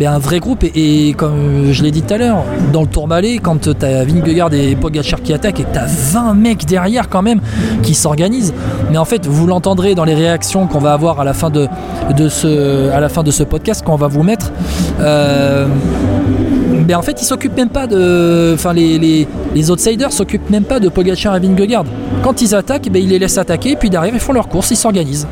un 0.05 0.19
vrai 0.19 0.39
groupe. 0.39 0.63
Et, 0.63 1.13
comme 1.17 1.71
je 1.71 1.83
l'ai 1.83 1.91
dit 1.91 2.01
tout 2.01 2.13
à 2.13 2.17
l'heure, 2.17 2.43
dans 2.71 2.81
le 2.81 2.87
Tourmalet, 2.87 3.37
quand 3.37 3.69
t'as 3.77 4.03
Vingegaard 4.03 4.53
et 4.53 4.75
Pogacar 4.75 5.21
qui 5.21 5.33
attaquent 5.33 5.59
et 5.59 5.63
que 5.63 5.73
t'as 5.73 5.85
20 5.85 6.33
mecs 6.33 6.65
derrière 6.65 7.09
quand 7.09 7.21
même 7.21 7.41
qui 7.83 7.93
s'organisent. 7.93 8.53
Mais 8.91 8.97
en 8.97 9.05
fait, 9.05 9.25
vous 9.25 9.47
l'entendrez 9.47 9.95
dans 9.95 10.05
les 10.05 10.15
réactions 10.15 10.67
qu'on 10.67 10.79
va 10.79 10.93
avoir 10.93 11.19
à 11.19 11.23
la 11.23 11.33
fin 11.33 11.49
de, 11.49 11.67
de, 12.15 12.29
ce, 12.29 12.89
à 12.91 12.99
la 12.99 13.09
fin 13.09 13.23
de 13.23 13.31
ce 13.31 13.43
podcast 13.43 13.83
qu'on 13.83 13.95
va 13.95 14.07
vous 14.07 14.23
mettre. 14.23 14.51
Euh, 14.99 15.67
ben 16.87 16.95
en 16.95 17.01
fait, 17.01 17.21
ils 17.21 17.25
s'occupent 17.25 17.55
même 17.55 17.69
pas 17.69 17.87
de. 17.87 18.53
Enfin, 18.55 18.73
les, 18.73 18.97
les, 18.97 19.27
les 19.53 19.71
outsiders 19.71 20.11
s'occupent 20.11 20.49
même 20.49 20.63
pas 20.63 20.79
de 20.79 20.89
Pogacar 20.89 21.35
et 21.35 21.39
Vingegaard. 21.39 21.85
Quand 22.23 22.41
ils 22.41 22.55
attaquent, 22.55 22.89
ben, 22.89 23.01
ils 23.01 23.09
les 23.09 23.19
laissent 23.19 23.37
attaquer, 23.37 23.75
puis 23.75 23.89
derrière, 23.89 24.13
ils 24.13 24.19
font 24.19 24.33
leur 24.33 24.47
course, 24.47 24.71
ils 24.71 24.75
s'organisent. 24.75 25.27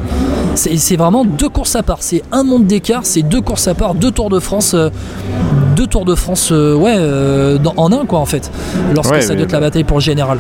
C'est 0.58 0.96
vraiment 0.96 1.24
deux 1.24 1.50
courses 1.50 1.76
à 1.76 1.84
part. 1.84 2.00
C'est 2.02 2.24
un 2.32 2.44
monde 2.44 2.66
d'écart, 2.66 3.06
c'est 3.06 3.22
deux 3.22 3.42
courses 3.42 3.68
à 3.68 3.76
part, 3.76 3.94
deux 3.94 4.12
Tours 4.12 4.30
de 4.30 4.40
France. 4.40 4.76
Euh, 5.78 5.82
deux 5.82 5.88
Tours 5.88 6.06
de 6.06 6.16
France 6.16 6.50
euh, 6.52 6.76
ouais, 6.76 6.96
euh, 6.98 7.58
en 7.78 7.92
un, 7.92 8.06
quoi, 8.06 8.20
en 8.20 8.26
fait, 8.26 8.52
lorsque 8.94 9.22
ça 9.22 9.34
doit 9.36 9.44
être 9.44 9.52
la 9.52 9.60
bataille 9.60 9.84
pour 9.84 9.98
le 9.98 10.02
général. 10.02 10.38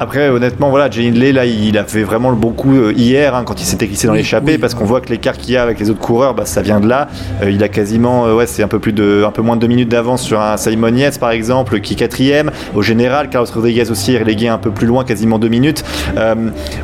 Après, 0.00 0.28
honnêtement, 0.28 0.70
voilà, 0.70 0.90
Jay 0.90 1.08
Hindley, 1.08 1.32
là, 1.32 1.46
il 1.46 1.76
a 1.78 1.84
fait 1.84 2.02
vraiment 2.02 2.30
le 2.30 2.36
bon 2.36 2.52
coup 2.52 2.90
hier 2.90 3.34
hein, 3.34 3.44
quand 3.44 3.60
il 3.60 3.64
s'était 3.64 3.86
glissé 3.86 4.06
dans 4.06 4.12
l'échappée, 4.12 4.58
parce 4.58 4.74
qu'on 4.74 4.84
voit 4.84 5.00
que 5.00 5.08
l'écart 5.08 5.36
qu'il 5.36 5.54
y 5.54 5.56
a 5.56 5.62
avec 5.62 5.78
les 5.78 5.90
autres 5.90 6.00
coureurs, 6.00 6.34
bah, 6.34 6.44
ça 6.46 6.62
vient 6.62 6.80
de 6.80 6.88
là. 6.88 7.08
il 7.46 7.62
a 7.62 7.68
quasiment, 7.68 8.26
ouais, 8.34 8.46
c'est 8.46 8.62
un 8.62 8.68
peu 8.68 8.78
plus 8.78 8.92
de, 8.92 9.24
un 9.26 9.30
peu 9.30 9.42
moins 9.42 9.56
de 9.56 9.60
deux 9.60 9.66
minutes 9.66 9.88
d'avance 9.88 10.22
sur 10.22 10.40
un 10.40 10.56
Simon 10.56 10.94
Yates, 10.94 11.18
par 11.18 11.30
exemple, 11.30 11.80
qui 11.80 11.94
est 11.94 11.96
quatrième. 11.96 12.50
Au 12.74 12.82
général, 12.82 13.30
Carlos 13.30 13.48
Rodriguez 13.52 13.90
aussi 13.90 14.14
est 14.14 14.18
relégué 14.18 14.48
un 14.48 14.58
peu 14.58 14.70
plus 14.70 14.86
loin, 14.86 15.04
quasiment 15.04 15.38
deux 15.38 15.48
minutes. 15.48 15.84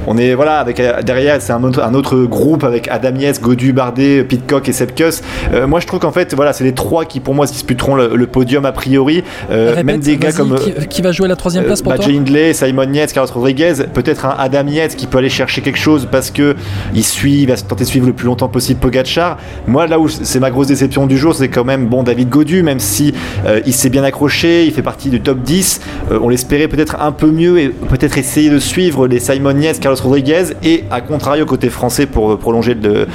on 0.06 0.18
est, 0.18 0.34
voilà, 0.34 0.58
avec 0.58 0.80
derrière, 1.04 1.40
c'est 1.40 1.52
un 1.52 1.62
autre, 1.64 1.82
un 1.82 1.94
autre 1.94 2.16
groupe 2.24 2.64
avec 2.64 2.88
Adam 2.88 3.14
Yates, 3.16 3.40
Godu, 3.40 3.72
Bardet, 3.72 4.24
Pitcock 4.24 4.68
et 4.68 4.72
Sepkus. 4.72 5.22
moi, 5.66 5.80
je 5.80 5.86
trouve 5.86 6.00
qu'en 6.00 6.12
fait, 6.12 6.34
voilà, 6.34 6.52
c'est 6.52 6.64
les 6.64 6.74
trois 6.74 7.04
qui, 7.04 7.20
pour 7.20 7.34
moi, 7.34 7.46
se 7.46 7.52
disputeront 7.52 7.89
le, 7.96 8.26
podium 8.26 8.64
a 8.64 8.72
priori. 8.72 9.22
Euh, 9.50 9.82
même 9.82 10.00
des 10.00 10.16
gars 10.16 10.32
comme. 10.32 10.56
Qui, 10.88 11.02
va 11.02 11.12
jouer 11.12 11.28
la 11.28 11.36
troisième 11.36 11.64
place 11.64 11.82
pour 11.82 11.92
bah, 11.92 11.98
toi 11.98 12.12
Hindley, 12.12 12.52
Simon 12.52 12.92
Yates, 12.92 13.12
Carlos 13.12 13.30
Rodriguez, 13.32 13.74
peut-être 13.94 14.26
un 14.26 14.34
Adam 14.38 14.66
Yates 14.66 14.96
qui 14.96 15.06
peut 15.06 15.18
aller 15.18 15.30
chercher 15.30 15.62
quelque 15.62 15.78
chose 15.78 16.06
parce 16.10 16.30
que 16.30 16.54
il 16.94 17.04
suit, 17.04 17.42
il 17.42 17.46
va 17.46 17.56
tenter 17.56 17.84
de 17.84 17.88
suivre 17.88 18.06
le 18.06 18.12
plus 18.12 18.26
longtemps 18.26 18.48
possible 18.48 18.80
Pogachar. 18.80 19.38
Moi, 19.66 19.86
là 19.86 19.98
où 19.98 20.08
c'est 20.08 20.40
ma 20.40 20.50
grosse 20.50 20.66
déception 20.66 21.06
du 21.06 21.16
jour, 21.16 21.34
c'est 21.34 21.48
quand 21.48 21.64
même 21.64 21.86
bon 21.86 22.02
David 22.02 22.28
Godu, 22.28 22.62
même 22.62 22.80
si 22.80 23.14
euh, 23.46 23.60
il 23.66 23.72
s'est 23.72 23.88
bien 23.88 24.04
accroché, 24.04 24.66
il 24.66 24.72
fait 24.72 24.82
partie 24.82 25.08
du 25.08 25.20
top 25.20 25.40
10. 25.42 25.80
Euh, 26.10 26.18
on 26.22 26.28
l'espérait 26.28 26.68
peut-être 26.68 27.00
un 27.00 27.12
peu 27.12 27.30
mieux 27.30 27.58
et 27.58 27.68
peut-être 27.68 28.18
essayer 28.18 28.50
de 28.50 28.58
suivre 28.58 29.06
les 29.06 29.20
Simon 29.20 29.58
Yates, 29.58 29.80
Carlos 29.80 29.98
Rodriguez 30.02 30.44
et 30.62 30.84
à 30.90 31.00
contrario 31.00 31.46
côté 31.46 31.70
français 31.70 32.06
pour 32.06 32.38
prolonger 32.38 32.74
de, 32.74 33.06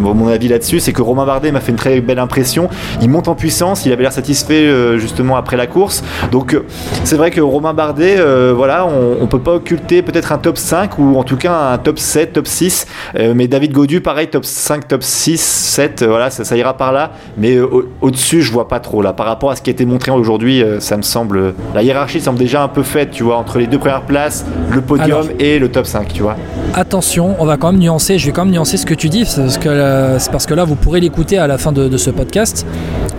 mon 0.00 0.28
avis 0.28 0.48
là-dessus, 0.48 0.80
c'est 0.80 0.92
que 0.92 1.02
Romain 1.02 1.26
Bardet 1.26 1.52
m'a 1.52 1.60
fait 1.60 1.72
une 1.72 1.78
très 1.78 2.00
belle 2.00 2.18
impression. 2.18 2.68
Il 3.02 3.08
monte 3.08 3.28
en 3.28 3.34
puissance, 3.34 3.73
il 3.84 3.92
avait 3.92 4.02
l'air 4.02 4.12
satisfait 4.12 4.66
euh, 4.66 4.98
justement 4.98 5.36
après 5.36 5.56
la 5.56 5.66
course. 5.66 6.02
Donc 6.32 6.54
euh, 6.54 6.64
c'est 7.04 7.16
vrai 7.16 7.30
que 7.30 7.40
Romain 7.40 7.74
Bardet, 7.74 8.16
euh, 8.18 8.52
voilà, 8.56 8.86
on, 8.86 9.26
peut 9.26 9.38
pas 9.38 9.54
occulter 9.54 10.02
peut-être 10.02 10.32
un 10.32 10.38
top 10.38 10.58
5 10.58 10.98
ou 10.98 11.16
en 11.16 11.24
tout 11.24 11.36
cas 11.36 11.72
un 11.72 11.78
top 11.78 11.98
7, 11.98 12.34
top 12.34 12.46
6. 12.46 12.86
mais 13.34 13.48
David 13.48 13.72
Godu, 13.72 14.00
pareil, 14.00 14.28
top 14.28 14.44
5, 14.44 14.86
top 14.86 15.02
6, 15.02 15.40
7, 15.40 16.04
voilà, 16.04 16.30
ça, 16.30 16.56
ira 16.56 16.76
par 16.76 16.92
là. 16.92 17.12
Mais 17.36 17.58
au-dessus, 18.00 18.42
je 18.42 18.52
vois 18.52 18.68
pas 18.68 18.80
trop 18.80 19.02
là. 19.02 19.12
Par 19.12 19.26
rapport 19.26 19.50
à 19.50 19.56
ce 19.56 19.62
qui 19.62 19.70
a 19.70 19.72
été 19.72 19.86
montré 19.86 20.10
aujourd'hui, 20.10 20.62
ça 20.78 20.96
me 20.96 21.02
semble. 21.02 21.54
La 21.74 21.82
hiérarchie 21.82 22.20
semble 22.20 22.38
déjà 22.38 22.62
un 22.62 22.68
peu 22.68 22.82
faite, 22.82 23.10
tu 23.10 23.24
vois, 23.24 23.36
entre 23.36 23.58
les 23.58 23.66
deux 23.66 23.78
premières 23.78 24.02
places, 24.02 24.44
le 24.70 24.80
podium 24.82 25.26
et 25.38 25.58
le 25.58 25.68
top 25.70 25.86
5, 25.86 26.12
tu 26.12 26.22
vois. 26.22 26.36
Attention, 26.74 27.34
on 27.38 27.46
va 27.46 27.56
quand 27.56 27.72
même 27.72 27.80
nuancer, 27.80 28.18
je 28.18 28.26
vais 28.26 28.32
quand 28.32 28.44
même 28.44 28.54
nuancer 28.54 28.76
ce 28.76 28.86
que 28.86 28.94
tu 28.94 29.08
dis, 29.08 29.24
parce 29.24 29.58
que, 29.58 30.16
c'est 30.18 30.30
parce 30.30 30.46
que 30.46 30.54
là, 30.54 30.64
vous 30.64 30.76
pourrez 30.76 31.00
l'écouter 31.00 31.38
à 31.38 31.46
la 31.46 31.58
fin 31.58 31.72
de, 31.72 31.88
de 31.88 31.96
ce 31.96 32.10
podcast. 32.10 32.64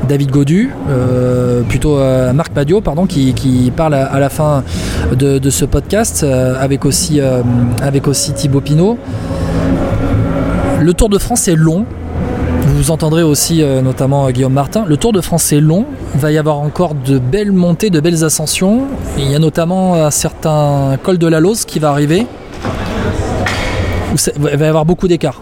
David 0.07 0.29
Godu, 0.29 0.44
euh, 0.53 1.61
plutôt 1.63 1.97
euh, 1.97 2.33
Marc 2.33 2.51
Padio, 2.53 2.81
pardon, 2.81 3.05
qui, 3.05 3.71
parle 3.75 3.93
à, 3.93 4.19
la 4.19 4.29
fin 4.29 4.63
de, 5.11 5.49
ce 5.49 5.65
podcast, 5.65 6.23
euh, 6.23 6.55
avec, 6.59 6.85
aussi, 6.85 7.19
avec 7.81 8.07
aussi 8.07 8.33
Thibaut 8.33 8.61
Pinot. 8.61 8.97
Le 10.79 10.93
Tour 10.93 11.09
de 11.09 11.17
France 11.17 11.47
est 11.47 11.55
long. 11.55 11.85
Vous 12.67 12.91
entendrez 12.91 13.23
aussi 13.23 13.63
notamment 13.83 14.29
Guillaume 14.31 14.53
Martin. 14.53 14.83
Le 14.85 14.97
Tour 14.97 15.13
de 15.13 15.21
France 15.21 15.53
est 15.53 15.61
long. 15.61 15.85
Il 16.13 16.19
va 16.19 16.31
y 16.31 16.37
avoir 16.37 16.59
encore 16.59 16.93
de 16.93 17.19
belles 17.19 17.51
montées, 17.51 17.89
de 17.89 17.99
belles 17.99 18.23
ascensions. 18.23 18.81
Il 19.17 19.31
y 19.31 19.35
a 19.35 19.39
notamment 19.39 19.95
un 19.95 20.11
certain 20.11 20.97
col 21.01 21.17
de 21.17 21.27
la 21.27 21.39
Lose 21.39 21.65
qui 21.65 21.79
va 21.79 21.91
arriver. 21.91 22.27
Il 24.27 24.57
va 24.57 24.65
y 24.65 24.67
avoir 24.67 24.85
beaucoup 24.85 25.07
d'écart. 25.07 25.41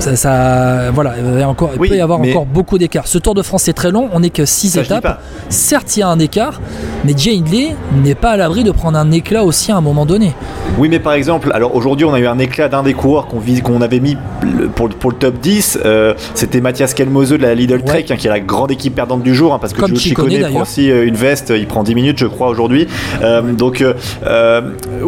Ça, 0.00 0.90
voilà, 0.92 1.14
il, 1.18 1.78
peut 1.78 1.96
y 1.96 2.00
avoir 2.00 2.20
encore 2.20 2.46
beaucoup 2.46 2.78
d'écart. 2.78 3.06
Ce 3.06 3.18
Tour 3.18 3.34
de 3.34 3.42
France 3.42 3.68
est 3.68 3.74
très 3.74 3.90
long, 3.90 4.08
on 4.12 4.20
n'est 4.20 4.30
que 4.30 4.44
6 4.44 4.78
étapes. 4.78 5.20
Certes, 5.48 5.96
il 5.96 6.00
y 6.00 6.02
a 6.02 6.08
un 6.08 6.18
écart, 6.18 6.60
mais 7.04 7.14
Jay 7.16 7.36
Hindley 7.36 7.76
n'est 8.02 8.14
pas 8.14 8.30
à 8.30 8.36
l'abri 8.36 8.64
de 8.64 8.70
prendre 8.70 8.98
un 8.98 9.10
éclat 9.12 9.44
aussi 9.44 9.70
à 9.72 9.76
un 9.76 9.80
moment 9.80 10.06
donné. 10.06 10.34
Oui, 10.78 10.88
mais 10.88 10.98
par 10.98 11.12
exemple, 11.12 11.50
alors 11.52 11.74
aujourd'hui, 11.74 12.06
on 12.06 12.14
a 12.14 12.20
eu 12.20 12.26
un 12.26 12.38
éclat 12.38 12.68
d'un 12.68 12.82
des 12.82 12.94
coureurs 12.94 13.26
qu'on 13.26 13.40
qu'on 13.62 13.82
avait 13.82 14.00
mis 14.00 14.16
pour, 14.74 14.88
pour, 14.88 15.10
le 15.10 15.16
top 15.16 15.38
10. 15.38 15.80
Euh, 15.84 16.14
c'était 16.34 16.60
Mathias 16.60 16.94
Kelmose 16.94 17.30
de 17.30 17.36
la 17.36 17.54
Lidl 17.54 17.82
Trek, 17.82 18.06
hein, 18.08 18.16
qui 18.16 18.28
est 18.28 18.30
la 18.30 18.40
grande 18.40 18.70
équipe 18.70 18.94
perdante 18.94 19.22
du 19.22 19.34
jour, 19.34 19.52
hein, 19.52 19.58
parce 19.60 19.72
que 19.72 19.80
Comme 19.80 19.90
Joe 19.90 20.00
Chicone 20.00 20.30
prend 20.50 20.62
aussi 20.62 20.90
euh, 20.90 21.06
une 21.06 21.16
veste, 21.16 21.52
il 21.54 21.66
prend 21.66 21.82
10 21.82 21.94
minutes, 21.94 22.18
je 22.18 22.26
crois, 22.26 22.48
aujourd'hui. 22.48 22.86
Euh, 23.22 23.42
donc, 23.52 23.82
euh, 23.82 24.62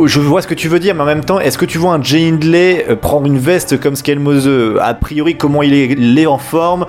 je 0.05 0.20
vois 0.20 0.42
ce 0.42 0.46
que 0.46 0.55
tu 0.55 0.68
veux 0.68 0.79
dire, 0.79 0.94
mais 0.94 1.03
en 1.03 1.07
même 1.07 1.25
temps, 1.25 1.40
est-ce 1.40 1.57
que 1.57 1.64
tu 1.64 1.79
vois 1.79 1.94
un 1.94 2.03
Jay 2.03 2.29
Hindley 2.29 2.87
prendre 3.01 3.27
une 3.27 3.38
veste 3.38 3.81
comme 3.81 3.96
Skelmose 3.96 4.51
A 4.81 4.94
priori, 4.94 5.37
comment 5.37 5.62
il 5.62 5.75
est, 5.75 5.87
il 5.92 6.18
est 6.18 6.27
en 6.27 6.38
forme, 6.38 6.87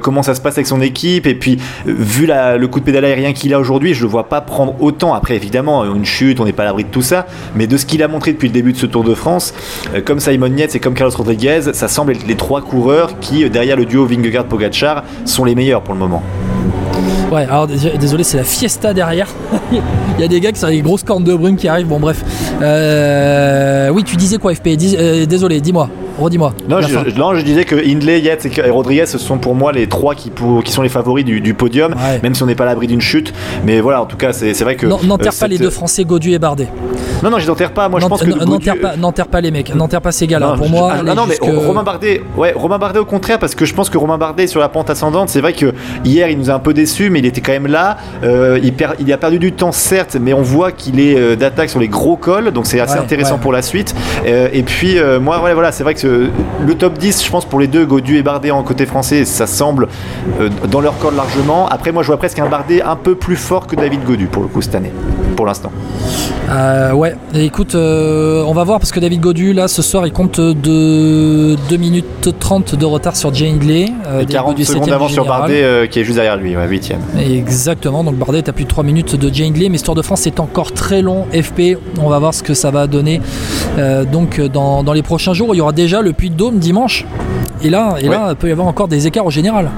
comment 0.00 0.22
ça 0.22 0.34
se 0.34 0.40
passe 0.40 0.54
avec 0.54 0.66
son 0.66 0.80
équipe, 0.80 1.26
et 1.26 1.34
puis, 1.34 1.58
vu 1.86 2.26
la, 2.26 2.56
le 2.56 2.66
coup 2.68 2.80
de 2.80 2.84
pédale 2.84 3.04
aérien 3.04 3.32
qu'il 3.32 3.52
a 3.54 3.60
aujourd'hui, 3.60 3.94
je 3.94 4.02
le 4.02 4.08
vois 4.08 4.28
pas 4.28 4.40
prendre 4.40 4.74
autant. 4.80 5.14
Après, 5.14 5.36
évidemment, 5.36 5.84
une 5.84 6.04
chute, 6.04 6.40
on 6.40 6.44
n'est 6.44 6.52
pas 6.52 6.62
à 6.62 6.66
l'abri 6.66 6.84
de 6.84 6.90
tout 6.90 7.02
ça, 7.02 7.26
mais 7.54 7.66
de 7.66 7.76
ce 7.76 7.86
qu'il 7.86 8.02
a 8.02 8.08
depuis 8.18 8.48
le 8.48 8.54
début 8.54 8.72
de 8.72 8.78
ce 8.78 8.86
Tour 8.86 9.04
de 9.04 9.14
France, 9.14 9.54
comme 10.04 10.20
Simon 10.20 10.54
Yates 10.56 10.74
et 10.74 10.80
comme 10.80 10.94
Carlos 10.94 11.14
Rodriguez, 11.16 11.60
ça 11.72 11.88
semble 11.88 12.12
être 12.12 12.26
les 12.26 12.36
trois 12.36 12.62
coureurs 12.62 13.18
qui, 13.20 13.48
derrière 13.50 13.76
le 13.76 13.84
duo 13.84 14.06
Vingegaard-Pogacar, 14.06 15.02
sont 15.24 15.44
les 15.44 15.54
meilleurs 15.54 15.82
pour 15.82 15.94
le 15.94 16.00
moment. 16.00 16.22
Ouais, 17.30 17.42
alors 17.42 17.66
désolé, 17.66 18.22
c'est 18.22 18.36
la 18.36 18.44
fiesta 18.44 18.94
derrière. 18.94 19.28
Il 19.72 20.20
y 20.20 20.24
a 20.24 20.28
des 20.28 20.40
gars 20.40 20.52
qui 20.52 20.60
sont 20.60 20.68
des 20.68 20.82
grosses 20.82 21.02
cornes 21.02 21.24
de 21.24 21.34
brume 21.34 21.56
qui 21.56 21.68
arrivent. 21.68 21.88
Bon, 21.88 21.98
bref. 21.98 22.22
Euh, 22.62 23.88
oui, 23.90 24.04
tu 24.04 24.16
disais 24.16 24.38
quoi, 24.38 24.54
FP 24.54 24.68
euh, 24.68 25.26
Désolé, 25.26 25.60
dis-moi. 25.60 25.88
Redis-moi. 26.18 26.52
Non, 26.68 26.80
je, 26.80 27.40
disais 27.42 27.64
que 27.64 27.74
Hindley, 27.74 28.20
Yates 28.20 28.46
et 28.46 28.70
Rodriguez, 28.70 29.06
ce 29.06 29.18
sont 29.18 29.38
pour 29.38 29.54
moi 29.54 29.72
les 29.72 29.88
trois 29.88 30.14
qui, 30.14 30.30
qui 30.64 30.72
sont 30.72 30.82
les 30.82 30.88
favoris 30.88 31.24
du, 31.24 31.54
podium, 31.54 31.94
même 32.22 32.34
si 32.34 32.42
on 32.42 32.46
n'est 32.46 32.54
pas 32.54 32.64
à 32.64 32.68
l'abri 32.68 32.86
d'une 32.86 33.00
chute. 33.00 33.32
Mais 33.64 33.80
voilà, 33.80 34.02
en 34.02 34.06
tout 34.06 34.16
cas, 34.16 34.32
c'est 34.32 34.58
vrai 34.62 34.76
que. 34.76 34.86
N'enterre 34.86 35.32
euh, 35.34 35.40
pas 35.40 35.48
les 35.48 35.58
deux 35.58 35.70
Français, 35.70 36.04
Godu 36.04 36.32
et 36.32 36.38
Bardet. 36.38 36.68
Non, 37.22 37.30
non, 37.30 37.38
je 37.38 37.46
n'enterre 37.46 37.72
pas. 37.72 37.88
Moi, 37.88 38.00
je 38.00 38.06
pense 38.06 38.22
que. 38.22 38.44
N'enterre 38.96 39.26
pas, 39.26 39.32
pas, 39.32 39.40
les 39.40 39.50
mecs, 39.50 39.74
n'enterre 39.74 40.00
pas 40.00 40.12
ces 40.12 40.26
gars-là. 40.26 40.54
Pour 40.56 40.68
moi. 40.68 40.94
Ah, 40.98 41.02
non, 41.14 41.26
mais 41.26 41.36
Romain 41.40 41.82
Bardet, 41.82 42.22
ouais, 42.36 42.52
Romain 42.54 42.78
Bardet 42.78 42.98
au 42.98 43.04
contraire, 43.04 43.38
parce 43.38 43.54
que 43.54 43.64
je 43.64 43.74
pense 43.74 43.90
que 43.90 43.98
Romain 43.98 44.18
Bardet 44.18 44.46
sur 44.46 44.60
la 44.60 44.68
pente 44.68 44.90
ascendante, 44.90 45.28
c'est 45.28 45.40
vrai 45.40 45.52
que 45.52 45.72
hier, 46.04 46.28
il 46.28 46.38
nous 46.38 46.50
a 46.50 46.54
un 46.54 46.58
peu 46.58 46.74
déçus, 46.74 47.10
mais 47.10 47.18
il 47.18 47.26
était 47.26 47.40
quand 47.40 47.52
même 47.52 47.66
là. 47.66 47.96
Euh, 48.22 48.58
il, 48.62 48.72
perd, 48.72 48.96
il 49.00 49.12
a 49.12 49.16
perdu 49.16 49.38
du 49.38 49.52
temps, 49.52 49.72
certes, 49.72 50.16
mais 50.20 50.32
on 50.32 50.42
voit 50.42 50.72
qu'il 50.72 51.00
est 51.00 51.16
euh, 51.16 51.36
d'attaque 51.36 51.70
sur 51.70 51.80
les 51.80 51.88
gros 51.88 52.16
cols, 52.16 52.50
donc 52.52 52.66
c'est 52.66 52.80
assez 52.80 52.98
intéressant 52.98 53.38
pour 53.38 53.52
la 53.52 53.62
suite. 53.62 53.94
et 54.26 54.62
puis, 54.62 54.96
moi, 55.20 55.38
voilà, 55.38 55.72
c'est 55.72 55.82
vrai 55.82 55.94
que 55.94 56.03
le 56.04 56.74
top 56.74 56.98
10, 56.98 57.24
je 57.24 57.30
pense, 57.30 57.44
pour 57.44 57.60
les 57.60 57.66
deux, 57.66 57.84
Godu 57.84 58.16
et 58.16 58.22
Bardet 58.22 58.50
en 58.50 58.62
côté 58.62 58.86
français, 58.86 59.24
ça 59.24 59.46
semble 59.46 59.88
euh, 60.40 60.48
dans 60.70 60.80
leur 60.80 60.98
corps 60.98 61.12
largement. 61.12 61.68
Après, 61.68 61.92
moi, 61.92 62.02
je 62.02 62.08
vois 62.08 62.16
presque 62.16 62.38
un 62.38 62.48
Bardet 62.48 62.82
un 62.82 62.96
peu 62.96 63.14
plus 63.14 63.36
fort 63.36 63.66
que 63.66 63.76
David 63.76 64.04
Godu, 64.04 64.26
pour 64.26 64.42
le 64.42 64.48
coup, 64.48 64.62
cette 64.62 64.74
année, 64.74 64.92
pour 65.34 65.46
l'instant. 65.46 65.70
Euh, 66.50 66.92
ouais, 66.92 67.14
écoute, 67.34 67.74
euh, 67.74 68.44
on 68.46 68.52
va 68.52 68.64
voir 68.64 68.78
parce 68.78 68.92
que 68.92 69.00
David 69.00 69.20
Godu, 69.20 69.52
là, 69.52 69.68
ce 69.68 69.82
soir, 69.82 70.06
il 70.06 70.12
compte 70.12 70.40
de 70.40 71.56
2 71.68 71.76
minutes 71.76 72.38
30 72.38 72.74
de 72.74 72.84
retard 72.84 73.16
sur 73.16 73.32
Jane 73.34 73.54
Hindley. 73.54 73.88
et 74.20 74.26
40 74.26 74.62
secondes 74.62 74.88
d'avance 74.88 75.12
sur 75.12 75.24
Bardet, 75.24 75.88
qui 75.90 76.00
est 76.00 76.04
juste 76.04 76.16
derrière 76.16 76.36
lui, 76.36 76.56
ouais, 76.56 76.68
8 76.68 76.94
Exactement, 77.18 78.04
donc 78.04 78.16
Bardet 78.16 78.38
est 78.38 78.48
à 78.48 78.52
plus 78.52 78.64
de 78.64 78.68
3 78.68 78.84
minutes 78.84 79.16
de 79.16 79.32
Jane 79.32 79.48
Hindley, 79.48 79.68
mais 79.68 79.78
ce 79.78 79.84
Tour 79.84 79.94
de 79.94 80.02
France 80.02 80.26
est 80.26 80.40
encore 80.40 80.72
très 80.72 81.02
long. 81.02 81.26
FP, 81.32 81.78
on 82.00 82.08
va 82.08 82.18
voir 82.18 82.34
ce 82.34 82.42
que 82.42 82.54
ça 82.54 82.70
va 82.70 82.86
donner. 82.86 83.20
donc, 84.10 84.40
dans, 84.40 84.82
dans, 84.82 84.92
les 84.92 85.02
prochains 85.02 85.34
jours, 85.34 85.54
il 85.54 85.58
y 85.58 85.60
aura 85.60 85.72
déjà 85.72 86.00
le 86.00 86.12
Puy 86.12 86.30
de 86.30 86.36
Dôme 86.36 86.58
dimanche. 86.58 87.06
Et 87.62 87.70
là, 87.70 87.96
et 88.00 88.08
là, 88.08 88.28
il 88.30 88.36
peut 88.36 88.48
y 88.48 88.52
avoir 88.52 88.66
encore 88.66 88.88
des 88.88 89.06
écarts 89.06 89.26
au 89.26 89.30
général. 89.30 89.70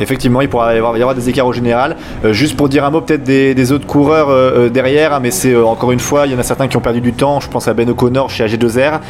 Effectivement, 0.00 0.40
il 0.40 0.48
pourra 0.48 0.74
y 0.74 0.78
avoir, 0.78 0.96
y 0.96 1.14
des 1.14 1.28
écarts 1.28 1.46
au 1.46 1.52
général. 1.52 1.96
Euh, 2.24 2.32
juste 2.32 2.56
pour 2.56 2.68
dire 2.68 2.84
un 2.84 2.90
mot 2.90 3.00
peut-être 3.00 3.24
des, 3.24 3.72
autres 3.72 3.86
coureurs 3.86 4.30
euh, 4.30 4.66
euh, 4.66 4.68
derrière, 4.68 5.12
hein, 5.12 5.20
mais 5.22 5.30
c'est 5.30 5.54
encore 5.56 5.92
une 5.92 6.00
fois, 6.00 6.26
il 6.26 6.32
y 6.32 6.34
en 6.34 6.38
a 6.38 6.42
certains 6.42 6.68
qui 6.68 6.76
ont 6.76 6.80
perdu 6.80 7.00
du 7.00 7.12
temps. 7.12 7.40
Je 7.40 7.48
pense 7.48 7.68
à 7.68 7.74
Ben 7.74 7.88
O'Connor 7.88 8.30
chez 8.30 8.46
AG2R, 8.46 9.00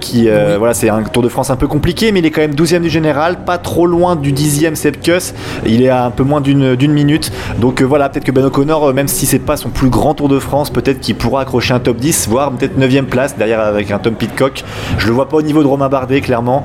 qui 0.00 0.28
voilà, 0.58 0.74
c'est 0.74 0.88
un 0.88 1.02
Tour 1.02 1.22
de 1.22 1.28
France 1.28 1.50
un 1.50 1.56
peu 1.56 1.66
compliqué, 1.66 2.12
mais 2.12 2.20
il 2.20 2.26
est 2.26 2.30
quand 2.30 2.40
même 2.40 2.54
12e 2.54 2.80
du 2.80 2.88
général, 2.88 3.44
pas 3.44 3.58
trop 3.58 3.86
loin 3.86 4.16
du 4.16 4.32
10e 4.32 4.74
Sepkus. 4.74 5.34
Il 5.66 5.82
est 5.82 5.88
à 5.88 6.04
un 6.04 6.10
peu 6.10 6.24
moins 6.24 6.40
d'une 6.40 6.92
minute. 6.92 7.32
Donc 7.58 7.82
voilà, 7.82 8.08
peut-être 8.08 8.24
que 8.24 8.32
Ben 8.32 8.44
O'Connor, 8.44 8.92
même 8.94 9.08
si 9.08 9.26
c'est 9.26 9.38
pas 9.38 9.56
son 9.56 9.70
plus 9.70 9.88
grand 9.88 10.14
Tour 10.14 10.28
de 10.28 10.38
France, 10.38 10.70
peut-être 10.70 11.00
qu'il 11.00 11.16
pourra 11.16 11.42
accrocher 11.42 11.74
un 11.74 11.80
top 11.80 11.96
10, 11.96 12.28
voire 12.28 12.52
peut-être 12.52 12.78
9e 12.78 13.04
place 13.04 13.36
derrière 13.36 13.60
avec 13.60 13.90
un 13.90 13.98
Tom 13.98 14.14
Pitcock. 14.14 14.64
Je 14.98 15.06
le 15.06 15.12
vois 15.12 15.28
pas 15.28 15.36
au 15.36 15.42
niveau 15.42 15.62
de 15.62 15.68
Romain 15.68 15.88
Bardet, 15.88 16.20
clairement. 16.20 16.64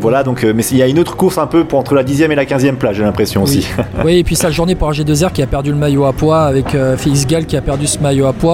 voilà, 0.00 0.22
donc, 0.22 0.44
mais 0.44 0.64
il 0.64 0.78
y 0.78 0.82
a 0.82 0.86
une 0.86 0.98
autre 0.98 1.16
course 1.16 1.38
un 1.38 1.46
peu 1.46 1.64
pour 1.64 1.78
entre 1.78 1.94
la 1.94 2.04
10e 2.04 2.30
et 2.30 2.34
la 2.34 2.44
15e 2.44 2.74
place, 2.74 2.96
j'ai 2.96 3.04
oui, 4.04 4.18
et 4.18 4.24
puis 4.24 4.36
sale 4.36 4.52
journée 4.52 4.74
pour 4.74 4.90
AG2R 4.90 5.32
qui 5.32 5.42
a 5.42 5.46
perdu 5.46 5.70
le 5.70 5.76
maillot 5.76 6.04
à 6.04 6.12
poids 6.12 6.42
avec 6.42 6.74
euh, 6.74 6.96
Félix 6.96 7.26
Gall 7.26 7.46
qui 7.46 7.56
a 7.56 7.62
perdu 7.62 7.86
ce 7.86 7.98
maillot 7.98 8.26
à 8.26 8.32
poids. 8.32 8.50